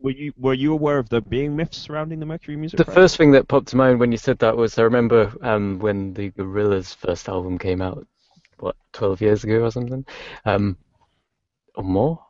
Were 0.00 0.10
you 0.12 0.32
were 0.38 0.54
you 0.54 0.72
aware 0.72 0.98
of 0.98 1.10
there 1.10 1.20
being 1.20 1.56
myths 1.56 1.78
surrounding 1.78 2.20
the 2.20 2.26
Mercury 2.26 2.56
Music 2.56 2.78
The 2.78 2.84
Prize? 2.84 2.96
first 2.96 3.16
thing 3.18 3.32
that 3.32 3.48
popped 3.48 3.68
to 3.68 3.76
mind 3.76 4.00
when 4.00 4.12
you 4.12 4.18
said 4.18 4.38
that 4.40 4.56
was 4.56 4.78
I 4.78 4.82
remember 4.82 5.32
um, 5.42 5.78
when 5.78 6.14
the 6.14 6.30
Gorillaz' 6.32 6.94
first 6.94 7.28
album 7.28 7.58
came 7.58 7.82
out, 7.82 8.06
what, 8.58 8.76
12 8.94 9.20
years 9.20 9.44
ago 9.44 9.64
or 9.64 9.70
something, 9.70 10.06
um, 10.46 10.78
or 11.74 11.84
more. 11.84 12.27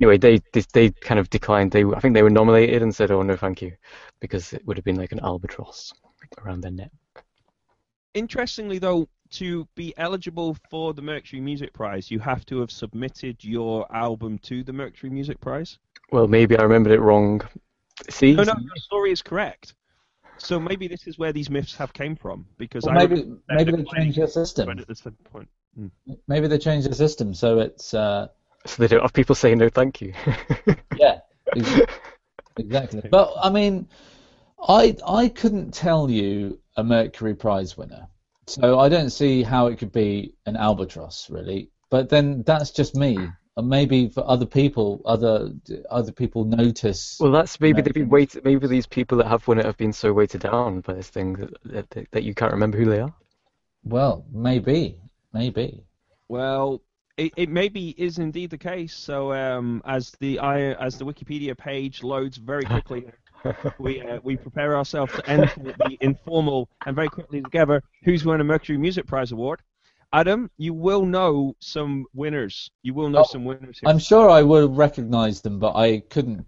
Anyway, 0.00 0.18
they, 0.18 0.40
they 0.52 0.62
they 0.72 0.90
kind 0.90 1.18
of 1.18 1.30
declined. 1.30 1.72
They 1.72 1.84
I 1.84 2.00
think 2.00 2.14
they 2.14 2.22
were 2.22 2.30
nominated 2.30 2.82
and 2.82 2.94
said, 2.94 3.10
"Oh 3.10 3.22
no, 3.22 3.36
thank 3.36 3.62
you," 3.62 3.72
because 4.20 4.52
it 4.52 4.66
would 4.66 4.76
have 4.76 4.84
been 4.84 4.96
like 4.96 5.12
an 5.12 5.20
albatross 5.20 5.92
around 6.42 6.60
their 6.60 6.70
neck. 6.70 6.90
Interestingly, 8.14 8.78
though, 8.78 9.08
to 9.30 9.66
be 9.74 9.94
eligible 9.96 10.56
for 10.70 10.94
the 10.94 11.02
Mercury 11.02 11.40
Music 11.40 11.72
Prize, 11.72 12.10
you 12.10 12.18
have 12.18 12.44
to 12.46 12.60
have 12.60 12.70
submitted 12.70 13.44
your 13.44 13.86
album 13.94 14.38
to 14.40 14.64
the 14.64 14.72
Mercury 14.72 15.10
Music 15.10 15.40
Prize. 15.40 15.78
Well, 16.10 16.26
maybe 16.26 16.56
I 16.56 16.62
remembered 16.62 16.92
it 16.92 17.00
wrong. 17.00 17.42
See, 18.10 18.32
No, 18.34 18.44
no, 18.44 18.54
your 18.58 18.76
story 18.76 19.10
is 19.10 19.22
correct. 19.22 19.74
So 20.38 20.58
maybe 20.58 20.86
this 20.88 21.06
is 21.06 21.18
where 21.18 21.32
these 21.32 21.50
myths 21.50 21.74
have 21.76 21.92
came 21.92 22.16
from, 22.16 22.46
because 22.58 22.84
Well, 22.84 22.96
I 22.96 23.06
maybe 23.06 23.30
maybe 23.48 23.72
they 23.72 23.84
changed 23.84 24.16
their 24.18 24.26
but 24.26 24.32
system. 24.32 24.68
at 24.70 24.86
the 24.86 24.94
same 24.94 25.16
point. 25.24 25.48
Maybe 26.26 26.46
they 26.48 26.58
changed 26.58 26.88
the 26.88 26.94
system 26.94 27.34
so 27.34 27.60
it's 27.60 27.94
uh, 27.94 28.28
so 28.76 28.82
they 28.82 28.88
don't 28.88 29.02
have 29.02 29.12
people 29.12 29.34
saying 29.34 29.58
no, 29.58 29.68
thank 29.68 30.00
you. 30.00 30.12
yeah. 30.96 31.20
Exactly. 32.56 33.02
But 33.10 33.32
I 33.40 33.50
mean, 33.50 33.88
I 34.66 34.96
I 35.06 35.28
couldn't 35.28 35.72
tell 35.72 36.10
you 36.10 36.60
a 36.76 36.84
Mercury 36.84 37.34
Prize 37.34 37.76
winner, 37.76 38.08
so 38.46 38.78
I 38.78 38.88
don't 38.88 39.10
see 39.10 39.42
how 39.42 39.68
it 39.68 39.78
could 39.78 39.92
be 39.92 40.34
an 40.46 40.56
albatross 40.56 41.30
really. 41.30 41.70
But 41.90 42.08
then 42.08 42.42
that's 42.42 42.70
just 42.70 42.94
me. 42.94 43.16
And 43.56 43.68
maybe 43.68 44.08
for 44.08 44.28
other 44.28 44.46
people, 44.46 45.02
other 45.04 45.52
other 45.90 46.12
people 46.12 46.44
notice. 46.44 47.16
Well, 47.18 47.32
that's 47.32 47.58
maybe 47.60 47.82
they've 47.82 47.94
been 47.94 48.04
things. 48.04 48.12
weighted. 48.12 48.44
Maybe 48.44 48.66
these 48.66 48.86
people 48.86 49.18
that 49.18 49.26
have 49.26 49.48
won 49.48 49.58
it 49.58 49.64
have 49.64 49.76
been 49.76 49.92
so 49.92 50.12
weighted 50.12 50.42
down 50.42 50.80
by 50.80 50.94
this 50.94 51.08
thing 51.08 51.50
that, 51.64 51.90
that, 51.90 52.10
that 52.12 52.22
you 52.22 52.34
can't 52.34 52.52
remember 52.52 52.78
who 52.78 52.84
they 52.84 53.00
are. 53.00 53.12
Well, 53.82 54.26
maybe, 54.30 55.00
maybe. 55.32 55.82
Well, 56.28 56.82
it, 57.18 57.32
it 57.36 57.48
maybe 57.50 57.90
is 57.98 58.18
indeed 58.18 58.50
the 58.50 58.58
case. 58.58 58.94
So 58.94 59.32
um, 59.32 59.82
as 59.84 60.12
the 60.20 60.38
I, 60.38 60.72
as 60.74 60.96
the 60.96 61.04
Wikipedia 61.04 61.56
page 61.56 62.02
loads 62.02 62.36
very 62.38 62.64
quickly, 62.64 63.06
we 63.78 64.00
uh, 64.02 64.20
we 64.22 64.36
prepare 64.36 64.76
ourselves 64.76 65.12
to 65.14 65.28
enter 65.28 65.60
the 65.60 65.98
informal 66.00 66.68
and 66.86 66.94
very 66.96 67.08
quickly 67.08 67.42
together 67.42 67.82
who's 68.04 68.24
won 68.24 68.40
a 68.40 68.44
Mercury 68.44 68.78
Music 68.78 69.06
Prize 69.06 69.32
award. 69.32 69.60
Adam, 70.12 70.50
you 70.56 70.72
will 70.72 71.04
know 71.04 71.54
some 71.60 72.06
winners. 72.14 72.70
You 72.82 72.94
will 72.94 73.10
know 73.10 73.20
Oh, 73.20 73.24
some 73.24 73.44
winners 73.44 73.78
here. 73.78 73.90
I'm 73.90 73.98
sure 73.98 74.30
I 74.30 74.42
would 74.42 74.74
recognize 74.74 75.42
them, 75.42 75.58
but 75.58 75.76
I 75.76 76.00
couldn't 76.08 76.46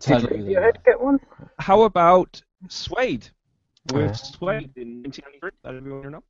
tell 0.00 0.20
Did 0.20 0.30
you. 0.30 0.56
Radiohead 0.56 0.82
get 0.86 0.98
one? 0.98 1.18
How 1.58 1.82
about 1.82 2.40
Suede? 2.68 3.28
With 3.92 4.06
Yeah. 4.06 4.12
Suede 4.12 4.72
in 4.76 5.02
1993, 5.02 5.50
that 5.64 5.74
everyone 5.74 6.12
know. 6.12 6.22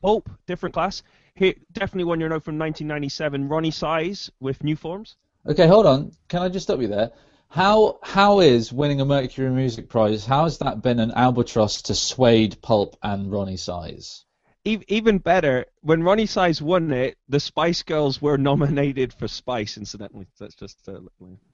Pulp, 0.00 0.30
different 0.46 0.74
class. 0.74 1.02
Here, 1.34 1.54
definitely 1.72 2.04
one 2.04 2.20
you 2.20 2.28
know 2.28 2.40
from 2.40 2.58
1997. 2.58 3.48
Roni 3.48 3.72
Size 3.72 4.30
with 4.40 4.62
New 4.64 4.76
Forms. 4.76 5.16
Okay, 5.46 5.66
hold 5.66 5.86
on. 5.86 6.12
Can 6.28 6.42
I 6.42 6.48
just 6.48 6.66
stop 6.66 6.80
you 6.80 6.88
there? 6.88 7.12
How 7.48 7.98
how 8.02 8.40
is 8.40 8.72
winning 8.72 9.00
a 9.00 9.04
Mercury 9.04 9.50
Music 9.50 9.88
Prize? 9.88 10.24
How 10.24 10.44
has 10.44 10.58
that 10.58 10.82
been 10.82 11.00
an 11.00 11.10
albatross 11.10 11.82
to 11.82 11.94
Suede, 11.94 12.60
Pulp, 12.62 12.96
and 13.02 13.30
Roni 13.30 13.58
Size? 13.58 14.24
Even 14.64 15.18
better, 15.18 15.64
when 15.80 16.02
Roni 16.02 16.28
Size 16.28 16.60
won 16.60 16.92
it, 16.92 17.16
the 17.28 17.40
Spice 17.40 17.82
Girls 17.82 18.20
were 18.20 18.36
nominated 18.38 19.12
for 19.12 19.26
Spice. 19.26 19.78
Incidentally, 19.78 20.26
that's 20.38 20.54
just 20.54 20.88
uh, 20.88 21.00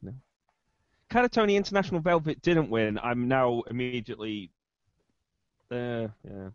know. 0.02 0.14
Catatonia 1.08 1.54
International 1.54 2.00
Velvet 2.00 2.42
didn't 2.42 2.68
win. 2.68 2.98
I'm 2.98 3.28
now 3.28 3.62
immediately. 3.70 4.50
Uh, 5.70 6.08
yeah, 6.24 6.50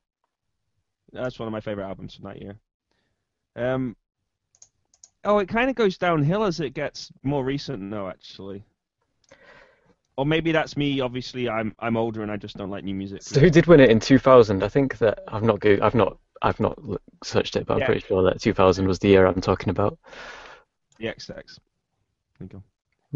that's 1.12 1.40
one 1.40 1.48
of 1.48 1.52
my 1.52 1.62
favorite 1.62 1.86
albums 1.86 2.16
from 2.16 2.26
that 2.26 2.42
year. 2.42 2.56
Um. 3.56 3.96
Oh, 5.24 5.38
it 5.38 5.48
kind 5.48 5.70
of 5.70 5.76
goes 5.76 5.98
downhill 5.98 6.44
as 6.44 6.60
it 6.60 6.74
gets 6.74 7.12
more 7.24 7.44
recent, 7.44 7.90
though. 7.92 8.10
Actually. 8.10 8.64
Or 10.18 10.26
maybe 10.26 10.52
that's 10.52 10.76
me. 10.76 11.00
Obviously, 11.00 11.48
I'm 11.50 11.76
I'm 11.80 11.96
older 11.98 12.22
and 12.22 12.32
I 12.32 12.38
just 12.38 12.58
don't 12.58 12.70
like 12.70 12.84
new 12.84 12.94
music. 12.96 13.24
So 13.24 13.40
who 13.40 13.50
did 13.50 13.66
win 13.68 13.80
it 13.80 13.90
in 13.90 14.00
2000? 14.00 14.64
I 14.64 14.68
think 14.68 14.98
that 15.00 15.20
I've 15.28 15.44
not 15.44 15.60
go- 15.60 15.80
I've 15.82 15.96
not 15.96 16.18
I've 16.42 16.60
not 16.60 16.78
searched 17.24 17.56
it, 17.56 17.66
but 17.66 17.76
I'm 17.76 17.80
Yeah. 17.82 17.86
pretty 17.86 18.02
sure 18.02 18.24
that 18.24 18.42
2000 18.42 18.88
was 18.88 19.00
the 19.00 19.08
year 19.10 19.26
I'm 19.26 19.42
talking 19.42 19.70
about. 19.70 19.98
The 20.98 21.08
XX. 21.08 21.28
There 21.28 21.44
you 22.42 22.48
go. 22.48 22.64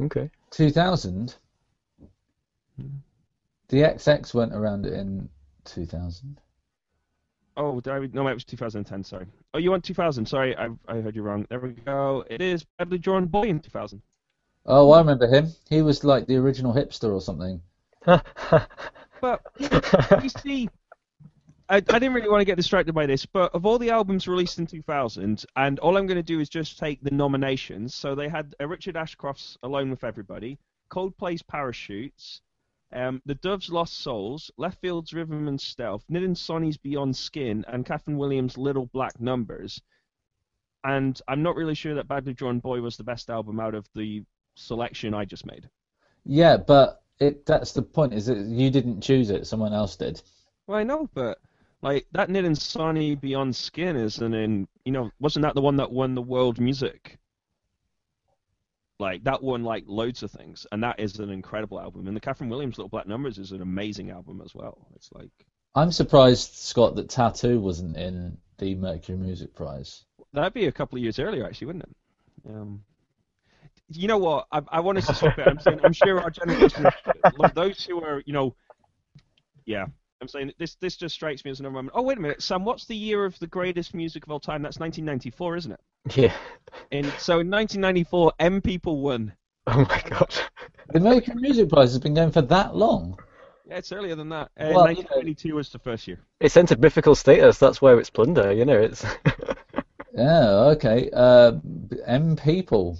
Okay. 0.05 0.29
2000. 0.51 1.36
Hmm. 2.77 2.88
The 3.69 3.77
XX 3.84 4.34
went 4.34 4.53
around 4.53 4.86
in 4.86 5.29
2000. 5.65 6.39
Oh, 7.57 7.79
did 7.79 7.93
I, 7.93 7.99
no, 8.11 8.27
it 8.27 8.33
was 8.33 8.45
2010. 8.45 9.03
Sorry. 9.03 9.25
Oh, 9.53 9.57
you 9.57 9.71
want 9.71 9.83
2000? 9.83 10.25
Sorry, 10.25 10.55
I 10.57 10.69
I 10.87 11.01
heard 11.01 11.15
you 11.15 11.21
wrong. 11.21 11.45
There 11.49 11.59
we 11.59 11.71
go. 11.71 12.25
It 12.29 12.41
is 12.41 12.65
Badly 12.77 12.97
Drawn 12.97 13.27
Boy 13.27 13.43
in 13.43 13.59
2000. 13.59 14.01
Oh, 14.65 14.91
I 14.91 14.99
remember 14.99 15.27
him. 15.27 15.51
He 15.69 15.81
was 15.81 16.03
like 16.03 16.25
the 16.27 16.37
original 16.37 16.73
hipster 16.73 17.13
or 17.13 17.21
something. 17.21 17.61
But 19.21 19.41
you 20.21 20.29
see, 20.29 20.69
I, 21.67 21.77
I 21.77 21.79
didn't 21.79 22.13
really 22.13 22.29
want 22.29 22.41
to 22.41 22.45
get 22.45 22.57
distracted 22.57 22.93
by 22.93 23.05
this, 23.05 23.25
but 23.25 23.53
of 23.55 23.65
all 23.65 23.79
the 23.79 23.89
albums 23.89 24.27
released 24.27 24.59
in 24.59 24.67
2000, 24.67 25.45
and 25.55 25.79
all 25.79 25.97
I'm 25.97 26.05
going 26.05 26.17
to 26.17 26.23
do 26.23 26.39
is 26.39 26.49
just 26.49 26.77
take 26.77 27.01
the 27.01 27.11
nominations. 27.11 27.95
So 27.95 28.13
they 28.13 28.29
had 28.29 28.53
uh, 28.61 28.67
Richard 28.67 28.97
Ashcroft's 28.97 29.57
Alone 29.63 29.89
with 29.89 30.03
Everybody, 30.03 30.59
Coldplay's 30.91 31.41
Parachutes, 31.41 32.41
um, 32.93 33.21
The 33.26 33.36
Doves' 33.36 33.69
Lost 33.69 34.00
Souls, 34.00 34.52
Leftfield's 34.58 35.13
Rhythm 35.13 35.48
and 35.48 35.60
Stealth, 35.60 36.04
Nitin 36.10 36.36
Sawhney's 36.36 36.78
Beyond 36.78 37.15
Skin, 37.15 37.65
and 37.67 37.86
Kathryn 37.86 38.17
Williams' 38.17 38.58
Little 38.58 38.88
Black 38.88 39.19
Numbers. 39.19 39.82
And 40.84 41.19
I'm 41.28 41.41
not 41.41 41.56
really 41.56 41.76
sure 41.76 41.95
that 41.95 42.08
Badly 42.08 42.34
Drawn 42.34 42.60
Boy 42.60 42.82
was 42.82 42.95
the 42.95 43.04
best 43.04 43.30
album 43.30 43.60
out 43.60 43.74
of 43.74 43.88
the 43.95 44.24
selection 44.56 45.13
I 45.13 45.26
just 45.26 45.45
made. 45.45 45.69
Yeah, 46.26 46.58
but 46.58 47.02
it 47.19 47.45
that's 47.45 47.71
the 47.71 47.82
point. 47.82 48.13
Is 48.13 48.28
that 48.28 48.38
you 48.38 48.69
didn't 48.69 49.02
choose 49.02 49.30
it? 49.30 49.48
Someone 49.48 49.74
else 49.74 49.95
did. 49.95 50.21
Well, 50.67 50.78
I 50.78 50.84
know, 50.84 51.10
but 51.13 51.39
like 51.82 52.08
that 52.12 52.30
Nid 52.30 52.45
and 52.45 52.58
Sonny 52.58 53.15
Beyond 53.15 53.56
Skin 53.56 53.95
isn't 53.95 54.34
in. 54.34 54.67
You 54.86 54.91
know, 54.91 55.12
wasn't 55.19 55.43
that 55.43 55.56
the 55.56 55.62
one 55.62 55.78
that 55.78 55.91
won 55.91 56.15
the 56.15 56.21
world 56.21 56.60
music? 56.60 57.17
Like 58.99 59.23
that 59.25 59.43
won 59.43 59.63
like 59.63 59.84
loads 59.88 60.23
of 60.23 60.31
things, 60.31 60.65
and 60.71 60.84
that 60.84 60.99
is 60.99 61.19
an 61.19 61.29
incredible 61.29 61.79
album. 61.79 62.08
And 62.08 62.15
the 62.15 62.21
Kathryn 62.21 62.49
Williams 62.49 62.77
Little 62.77 62.89
Black 62.89 63.08
Numbers 63.08 63.38
is 63.38 63.51
an 63.51 63.62
amazing 63.62 64.10
album 64.10 64.41
as 64.43 64.55
well. 64.55 64.88
It's 64.95 65.12
like 65.12 65.31
I'm 65.75 65.91
surprised, 65.91 66.53
Scott, 66.53 66.95
that 66.95 67.10
Tattoo 67.10 67.60
wasn't 67.60 67.97
in 67.97 68.38
the 68.58 68.75
Mercury 68.75 69.17
Music 69.17 69.53
Prize. 69.53 70.05
that'd 70.31 70.53
be 70.53 70.67
a 70.67 70.71
couple 70.71 70.97
of 70.97 71.03
years 71.03 71.19
earlier, 71.19 71.45
actually, 71.45 71.67
wouldn't 71.67 71.84
it? 71.84 72.49
Um, 72.49 72.81
you 73.89 74.08
know 74.08 74.17
what? 74.17 74.47
I, 74.51 74.62
I 74.69 74.79
want 74.79 74.97
to 74.97 75.13
stop 75.13 75.38
it. 75.38 75.45
I'm 75.47 75.60
saying 75.60 75.81
I'm 75.84 75.93
sure 75.93 76.21
our 76.21 76.29
generation, 76.29 76.86
those 77.53 77.84
who 77.84 78.01
are, 78.01 78.23
you 78.25 78.31
know, 78.31 78.55
yeah. 79.65 79.88
I'm 80.21 80.28
saying 80.28 80.54
this. 80.58 80.75
This 80.75 80.95
just 80.97 81.13
strikes 81.15 81.43
me 81.43 81.51
as 81.51 81.60
another 81.60 81.73
moment. 81.73 81.93
Oh 81.95 82.01
wait 82.01 82.17
a 82.17 82.21
minute, 82.21 82.41
Sam. 82.41 82.63
What's 82.63 82.86
the 82.86 82.95
year 82.95 83.25
of 83.25 83.38
the 83.39 83.47
greatest 83.47 83.93
music 83.93 84.23
of 84.25 84.32
all 84.32 84.39
time? 84.39 84.62
That's 84.62 84.80
1994, 84.80 85.56
isn't 85.58 85.71
it? 85.73 85.80
yeah. 86.15 86.34
And 86.91 87.06
so 87.19 87.39
in 87.39 87.49
1994, 87.49 88.34
M 88.39 88.62
People 88.62 89.01
won. 89.01 89.34
Oh 89.67 89.86
my 89.89 90.01
god. 90.10 90.34
The 90.89 90.99
American 90.99 91.41
Music 91.41 91.67
Prize 91.69 91.89
has 91.91 91.99
been 91.99 92.13
going 92.13 92.32
for 92.32 92.43
that 92.43 92.75
long. 92.75 93.17
Yeah, 93.67 93.78
it's 93.78 93.91
earlier 93.91 94.15
than 94.15 94.30
that. 94.30 94.51
Uh, 94.60 94.71
Well, 94.73 94.91
you 94.91 95.04
know- 95.04 95.56
was 95.56 95.69
the 95.71 95.80
first 95.80 96.08
year. 96.08 96.19
It's 96.39 96.56
entered 96.56 96.80
mythical 96.80 97.15
status. 97.15 97.58
That's 97.58 97.82
where 97.82 97.99
it's 97.99 98.12
plunder. 98.12 98.51
You 98.51 98.65
know, 98.65 98.80
it's. 98.80 99.04
Yeah, 100.13 100.49
okay. 100.75 101.10
Uh, 101.12 101.54
M 102.06 102.36
people. 102.36 102.99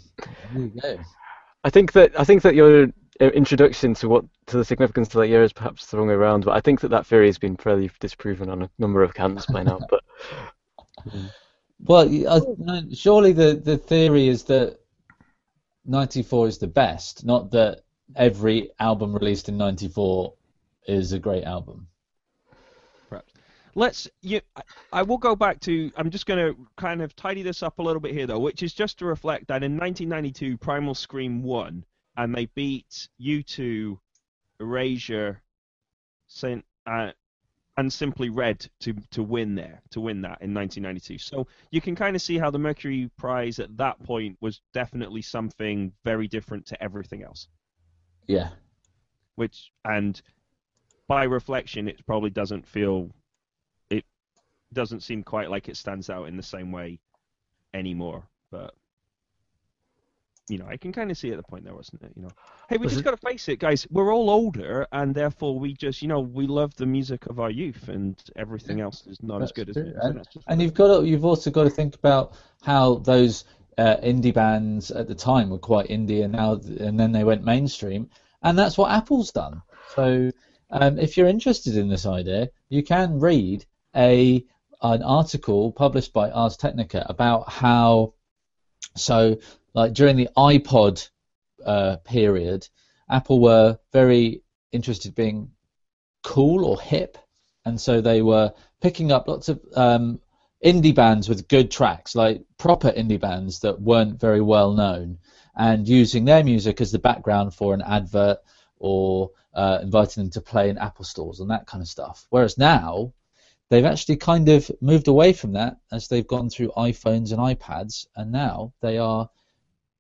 There 0.54 0.63
you 0.63 0.71
go. 0.82 0.97
I 1.63 1.69
think 1.69 1.91
that 1.93 2.19
I 2.19 2.23
think 2.23 2.41
that 2.41 2.56
your 2.56 2.84
uh, 2.84 2.88
introduction 3.19 3.93
to 3.95 4.10
what 4.10 4.25
to 4.47 4.58
the 4.58 4.65
significance 4.65 5.08
of 5.10 5.21
that 5.21 5.28
year 5.28 5.43
is 5.43 5.54
perhaps 5.54 5.86
the 5.86 5.97
wrong 5.97 6.08
way 6.08 6.13
around, 6.13 6.45
but 6.45 6.56
I 6.56 6.62
think 6.62 6.82
that 6.82 6.89
that 6.89 7.06
theory 7.06 7.28
has 7.28 7.38
been 7.38 7.56
fairly 7.56 7.89
disproven 7.99 8.49
on 8.49 8.63
a 8.63 8.69
number 8.78 9.04
of 9.04 9.13
counts 9.13 9.45
by 9.45 9.63
now. 9.63 9.80
But 9.89 10.04
Well, 11.84 12.08
y- 12.10 12.25
uh, 12.28 12.41
no, 12.58 12.82
surely 12.93 13.34
the, 13.34 13.56
the 13.56 13.78
theory 13.78 14.28
is 14.28 14.43
that 14.43 14.80
94 15.86 16.47
is 16.47 16.58
the 16.58 16.67
best, 16.67 17.25
not 17.25 17.51
that 17.51 17.82
every 18.15 18.71
album 18.80 19.13
released 19.13 19.49
in 19.49 19.58
94 19.58 20.34
is 20.88 21.12
a 21.12 21.19
great 21.19 21.43
album. 21.43 21.88
Perhaps. 23.10 23.34
Let's. 23.75 24.08
You, 24.21 24.41
I, 24.56 24.62
I 24.93 25.01
will 25.04 25.17
go 25.17 25.36
back 25.36 25.60
to. 25.62 25.91
I'm 25.97 26.10
just 26.10 26.25
going 26.25 26.39
to 26.39 26.67
kind 26.78 27.01
of 27.01 27.15
tidy 27.15 27.43
this 27.43 27.62
up 27.62 27.80
a 27.80 27.84
little 27.84 27.99
bit 27.99 28.13
here, 28.13 28.25
though, 28.25 28.39
which 28.39 28.63
is 28.63 28.73
just 28.73 28.99
to 28.99 29.06
reflect 29.06 29.47
that 29.47 29.63
in 29.63 29.78
1992, 29.78 30.58
Primal 30.58 30.95
Scream 30.95 31.43
won, 31.43 31.84
and 32.17 32.34
they 32.36 32.45
beat 32.47 33.10
U2, 33.21 33.99
Erasure, 34.60 35.41
Saint, 36.28 36.65
uh, 36.88 37.12
and 37.78 37.91
Simply 37.91 38.30
Red 38.30 38.67
to 38.82 38.93
to 39.12 39.23
win 39.23 39.56
there, 39.56 39.82
to 39.91 39.99
win 40.01 40.21
that 40.21 40.41
in 40.41 40.54
1992. 40.54 41.17
So 41.19 41.47
you 41.71 41.82
can 41.82 41.95
kind 41.95 42.15
of 42.15 42.21
see 42.21 42.38
how 42.38 42.49
the 42.49 42.60
Mercury 42.60 43.10
Prize 43.17 43.60
at 43.60 43.75
that 43.78 44.01
point 44.04 44.38
was 44.41 44.62
definitely 44.73 45.21
something 45.21 45.91
very 46.06 46.28
different 46.28 46.65
to 46.67 46.82
everything 46.84 47.23
else. 47.23 47.47
Yeah. 48.28 48.49
which 49.36 49.71
and 49.84 50.21
by 51.08 51.23
reflection 51.25 51.88
it 51.88 52.06
probably 52.06 52.30
doesn't 52.30 52.65
feel 52.67 53.12
it 53.89 54.06
doesn't 54.73 55.01
seem 55.01 55.23
quite 55.23 55.49
like 55.49 55.69
it 55.69 55.78
stands 55.78 56.10
out 56.10 56.28
in 56.28 56.38
the 56.38 56.43
same 56.43 56.71
way 56.71 56.99
anymore 57.73 58.28
but 58.51 58.73
you 60.47 60.58
know 60.58 60.65
i 60.69 60.77
can 60.77 60.91
kind 60.91 61.10
of 61.12 61.17
see 61.17 61.31
at 61.31 61.38
the 61.38 61.43
point 61.43 61.63
there 61.63 61.73
wasn't 61.73 62.01
it 62.03 62.12
you 62.15 62.21
know? 62.21 62.29
Hey 62.69 62.77
we 62.77 62.86
Was 62.86 62.93
just 62.93 63.01
it- 63.01 63.05
got 63.05 63.12
to 63.12 63.17
face 63.17 63.47
it 63.49 63.60
guys. 63.60 63.88
We're 63.91 64.13
all 64.13 64.29
older 64.29 64.88
and 64.91 65.13
therefore 65.13 65.58
we 65.60 65.73
just 65.73 66.01
you 66.01 66.08
know 66.08 66.19
we 66.19 66.47
love 66.47 66.75
the 66.75 66.86
music 66.86 67.25
of 67.27 67.39
our 67.39 67.49
youth 67.51 67.88
and 67.89 68.21
everything 68.36 68.79
else 68.81 69.05
is 69.08 69.21
not 69.21 69.41
as 69.41 69.49
That's 69.49 69.51
good 69.53 69.69
as 69.69 69.77
it 69.77 69.95
And, 70.01 70.25
and 70.47 70.62
you've 70.62 70.73
got 70.73 70.99
to, 70.99 71.05
you've 71.08 71.25
also 71.25 71.51
got 71.51 71.63
to 71.63 71.69
think 71.69 71.95
about 71.95 72.34
how 72.62 72.95
those 72.95 73.45
uh, 73.77 73.97
indie 73.97 74.34
bands 74.34 74.89
at 74.91 75.08
the 75.08 75.15
time 75.15 75.49
were 75.49 75.58
quite 75.60 75.89
indie, 75.89 76.23
and 76.23 76.31
now 76.34 76.53
and 76.79 76.97
then 76.99 77.12
they 77.12 77.23
went 77.25 77.43
mainstream, 77.43 78.10
and 78.41 78.58
that's 78.58 78.77
what 78.77 78.89
Apple's 78.91 79.31
done. 79.31 79.62
So 79.95 80.31
um, 80.71 80.97
if 80.97 81.17
you're 81.17 81.27
interested 81.27 81.75
in 81.75 81.89
this 81.89 82.05
idea, 82.05 82.49
you 82.69 82.84
can 82.84 83.19
read 83.19 83.65
a 83.95 84.45
an 84.81 85.03
article 85.03 85.71
published 85.73 86.13
by 86.13 86.31
Ars 86.31 86.55
Technica 86.58 87.05
about 87.10 87.49
how 87.51 88.13
so 88.95 89.38
like 89.75 89.93
during 89.93 90.15
the 90.15 90.29
iPod 90.38 91.07
uh, 91.65 91.97
period, 91.97 92.67
Apple 93.09 93.39
were 93.39 93.77
very 93.91 94.41
interested 94.71 95.09
in 95.09 95.13
being 95.13 95.51
cool 96.23 96.65
or 96.65 96.79
hip, 96.79 97.17
and 97.65 97.79
so 97.79 98.01
they 98.01 98.21
were 98.21 98.53
picking 98.81 99.11
up 99.11 99.27
lots 99.27 99.49
of 99.49 99.59
um, 99.75 100.19
indie 100.63 100.95
bands 100.95 101.27
with 101.27 101.47
good 101.49 101.69
tracks, 101.69 102.15
like 102.15 102.41
proper 102.57 102.89
indie 102.91 103.19
bands 103.19 103.59
that 103.59 103.79
weren't 103.79 104.19
very 104.19 104.41
well 104.41 104.71
known, 104.71 105.19
and 105.55 105.88
using 105.88 106.23
their 106.23 106.43
music 106.43 106.79
as 106.79 106.91
the 106.91 106.99
background 106.99 107.53
for 107.53 107.73
an 107.73 107.81
advert 107.81 108.38
or 108.77 109.31
uh, 109.53 109.79
inviting 109.81 110.23
them 110.23 110.31
to 110.31 110.41
play 110.41 110.69
in 110.69 110.77
Apple 110.77 111.05
stores 111.05 111.41
and 111.41 111.49
that 111.49 111.67
kind 111.67 111.81
of 111.81 111.88
stuff. 111.88 112.25
Whereas 112.29 112.57
now, 112.57 113.13
they've 113.69 113.85
actually 113.85 114.17
kind 114.17 114.47
of 114.47 114.71
moved 114.79 115.09
away 115.09 115.33
from 115.33 115.53
that 115.53 115.77
as 115.91 116.07
they've 116.07 116.27
gone 116.27 116.49
through 116.49 116.71
iPhones 116.77 117.31
and 117.31 117.39
iPads, 117.39 118.07
and 118.15 118.31
now 118.31 118.73
they 118.81 118.97
are 118.97 119.29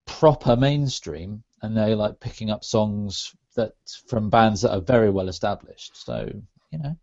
proper 0.05 0.55
mainstream, 0.55 1.43
and 1.61 1.75
they're 1.75 1.95
like 1.95 2.19
picking 2.19 2.49
up 2.51 2.63
songs 2.63 3.35
that 3.55 3.73
from 4.07 4.29
bands 4.29 4.61
that 4.61 4.73
are 4.73 4.81
very 4.81 5.09
well 5.09 5.29
established. 5.29 5.95
So 5.95 6.29
you 6.71 6.79
know 6.79 6.95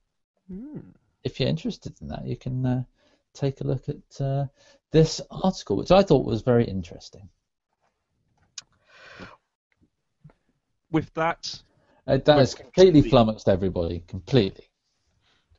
Hmm. 0.48 0.80
if 1.24 1.38
you're 1.38 1.48
interested 1.48 1.94
in 2.00 2.08
that, 2.08 2.26
you 2.26 2.36
can 2.36 2.66
uh, 2.66 2.82
take 3.34 3.60
a 3.60 3.64
look 3.64 3.88
at 3.88 4.20
uh, 4.20 4.46
this 4.90 5.20
article, 5.30 5.76
which 5.76 5.90
I 5.90 6.02
thought 6.02 6.26
was 6.26 6.42
very 6.42 6.64
interesting. 6.64 7.28
With 10.90 11.12
that, 11.14 11.62
Uh, 12.06 12.18
that 12.18 12.38
has 12.38 12.54
completely 12.54 13.02
flummoxed 13.02 13.48
everybody, 13.48 14.00
completely. 14.08 14.68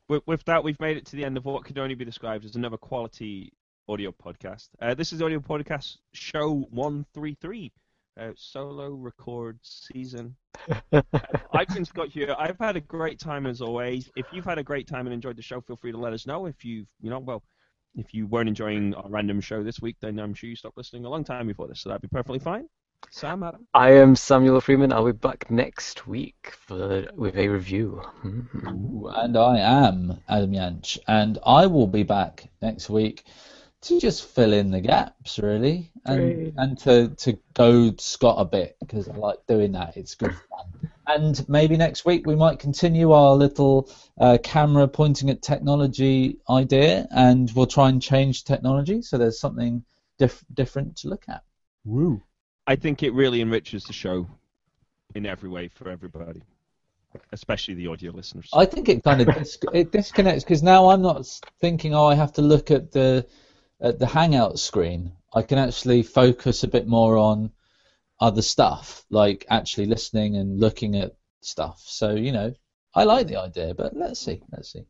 with, 0.08 0.22
with 0.26 0.44
that, 0.44 0.62
we've 0.62 0.78
made 0.80 0.96
it 0.96 1.06
to 1.06 1.16
the 1.16 1.24
end 1.24 1.36
of 1.36 1.44
what 1.44 1.64
could 1.64 1.78
only 1.78 1.94
be 1.94 2.04
described 2.04 2.44
as 2.44 2.56
another 2.56 2.76
quality 2.76 3.52
audio 3.88 4.12
podcast. 4.12 4.68
Uh, 4.80 4.94
this 4.94 5.12
is 5.12 5.20
audio 5.20 5.38
podcast 5.38 5.96
show 6.12 6.66
one 6.70 7.04
three 7.12 7.36
three, 7.40 7.72
uh, 8.18 8.30
solo 8.36 8.90
record 8.90 9.58
season. 9.62 10.34
Uh, 10.92 11.02
I've 11.52 11.68
been 11.68 11.84
Scott 11.84 12.08
here. 12.08 12.34
I've 12.38 12.58
had 12.58 12.76
a 12.76 12.80
great 12.80 13.18
time 13.18 13.46
as 13.46 13.60
always. 13.60 14.10
If 14.16 14.26
you've 14.32 14.44
had 14.44 14.58
a 14.58 14.62
great 14.62 14.88
time 14.88 15.06
and 15.06 15.12
enjoyed 15.12 15.36
the 15.36 15.42
show, 15.42 15.60
feel 15.60 15.76
free 15.76 15.92
to 15.92 15.98
let 15.98 16.12
us 16.12 16.26
know. 16.26 16.46
If 16.46 16.64
you've, 16.64 16.86
you 17.02 17.10
know, 17.10 17.18
well, 17.18 17.42
if 17.94 18.14
you 18.14 18.26
weren't 18.26 18.48
enjoying 18.48 18.94
our 18.94 19.08
random 19.08 19.40
show 19.40 19.62
this 19.62 19.80
week, 19.80 19.96
then 20.00 20.18
I'm 20.18 20.34
sure 20.34 20.48
you 20.48 20.56
stopped 20.56 20.76
listening 20.76 21.04
a 21.04 21.10
long 21.10 21.24
time 21.24 21.46
before 21.46 21.68
this, 21.68 21.80
so 21.80 21.90
that'd 21.90 22.02
be 22.02 22.08
perfectly 22.08 22.38
fine. 22.38 22.68
Sam, 23.10 23.42
Adam. 23.42 23.66
I 23.74 23.90
am 23.92 24.16
Samuel 24.16 24.62
Freeman. 24.62 24.90
I'll 24.92 25.04
be 25.04 25.12
back 25.12 25.50
next 25.50 26.06
week 26.06 26.54
for 26.66 27.06
with 27.14 27.36
a 27.36 27.48
review. 27.48 28.00
Ooh, 28.24 29.10
And 29.14 29.36
I 29.36 29.58
am 29.58 30.20
Adam 30.26 30.52
Yanch, 30.52 30.98
and 31.06 31.38
I 31.44 31.66
will 31.66 31.86
be 31.86 32.02
back 32.02 32.48
next 32.62 32.88
week 32.88 33.24
to 33.84 34.00
just 34.00 34.26
fill 34.26 34.52
in 34.52 34.70
the 34.70 34.80
gaps, 34.80 35.38
really, 35.38 35.90
and 36.04 36.18
Great. 36.18 36.54
and 36.56 36.78
to, 36.78 37.08
to 37.08 37.38
goad 37.54 38.00
Scott 38.00 38.36
a 38.38 38.44
bit 38.44 38.76
because 38.80 39.08
I 39.08 39.14
like 39.14 39.38
doing 39.46 39.72
that. 39.72 39.96
It's 39.96 40.14
good 40.14 40.34
fun. 40.34 40.90
And 41.06 41.48
maybe 41.48 41.76
next 41.76 42.04
week 42.06 42.26
we 42.26 42.34
might 42.34 42.58
continue 42.58 43.12
our 43.12 43.34
little 43.34 43.90
uh, 44.18 44.38
camera 44.42 44.88
pointing 44.88 45.28
at 45.28 45.42
technology 45.42 46.38
idea, 46.48 47.06
and 47.10 47.50
we'll 47.54 47.66
try 47.66 47.90
and 47.90 48.00
change 48.00 48.44
technology 48.44 49.02
so 49.02 49.18
there's 49.18 49.38
something 49.38 49.84
diff- 50.18 50.44
different 50.52 50.96
to 50.98 51.08
look 51.08 51.24
at. 51.28 51.42
Woo. 51.84 52.22
I 52.66 52.76
think 52.76 53.02
it 53.02 53.12
really 53.12 53.42
enriches 53.42 53.84
the 53.84 53.92
show 53.92 54.26
in 55.14 55.26
every 55.26 55.50
way 55.50 55.68
for 55.68 55.90
everybody, 55.90 56.42
especially 57.32 57.74
the 57.74 57.88
audio 57.88 58.12
listeners. 58.12 58.48
I 58.54 58.64
think 58.64 58.88
it 58.88 59.04
kind 59.04 59.20
of 59.20 59.34
dis- 59.34 59.58
it 59.74 59.92
disconnects 59.92 60.44
because 60.44 60.62
now 60.62 60.88
I'm 60.88 61.02
not 61.02 61.26
thinking, 61.60 61.94
oh, 61.94 62.06
I 62.06 62.14
have 62.14 62.32
to 62.34 62.42
look 62.42 62.70
at 62.70 62.92
the 62.92 63.26
at 63.84 63.98
the 64.00 64.06
Hangout 64.06 64.58
screen. 64.58 65.12
I 65.32 65.42
can 65.42 65.58
actually 65.58 66.02
focus 66.02 66.64
a 66.64 66.68
bit 66.68 66.86
more 66.88 67.16
on 67.16 67.52
other 68.20 68.42
stuff, 68.42 69.04
like 69.10 69.44
actually 69.50 69.86
listening 69.86 70.36
and 70.36 70.58
looking 70.58 70.96
at 70.96 71.14
stuff. 71.40 71.82
So 71.84 72.14
you 72.14 72.32
know, 72.32 72.52
I 72.94 73.04
like 73.04 73.26
the 73.28 73.36
idea, 73.36 73.74
but 73.74 73.94
let's 73.94 74.18
see, 74.20 74.42
let's 74.50 74.72
see. 74.72 74.86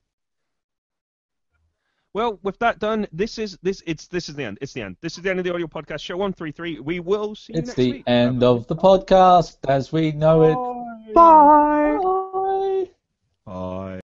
Well, 2.13 2.39
with 2.45 2.59
that 2.61 2.79
done, 2.79 3.09
this 3.11 3.39
is 3.39 3.59
this 3.63 3.83
it's 3.87 4.07
this 4.07 4.29
is 4.29 4.37
the 4.37 4.45
end. 4.45 4.59
It's 4.61 4.73
the 4.73 4.83
end. 4.83 4.97
This 5.01 5.17
is 5.17 5.25
the 5.25 5.31
end 5.31 5.41
of 5.41 5.45
the 5.45 5.53
audio 5.53 5.67
podcast 5.67 6.01
show 6.01 6.17
one 6.17 6.33
three 6.33 6.53
three. 6.53 6.79
We 6.79 7.01
will 7.01 7.35
see 7.35 7.55
you 7.55 7.59
It's 7.59 7.69
next 7.69 7.77
the 7.77 7.93
week. 7.93 8.05
end 8.07 8.45
of 8.45 8.69
the 8.69 8.77
podcast 8.77 9.57
as 9.67 9.91
we 9.93 10.13
know 10.13 10.43
it. 10.45 11.15
Bye. 11.15 11.99
Bye. 12.01 12.91
Bye. 13.45 14.04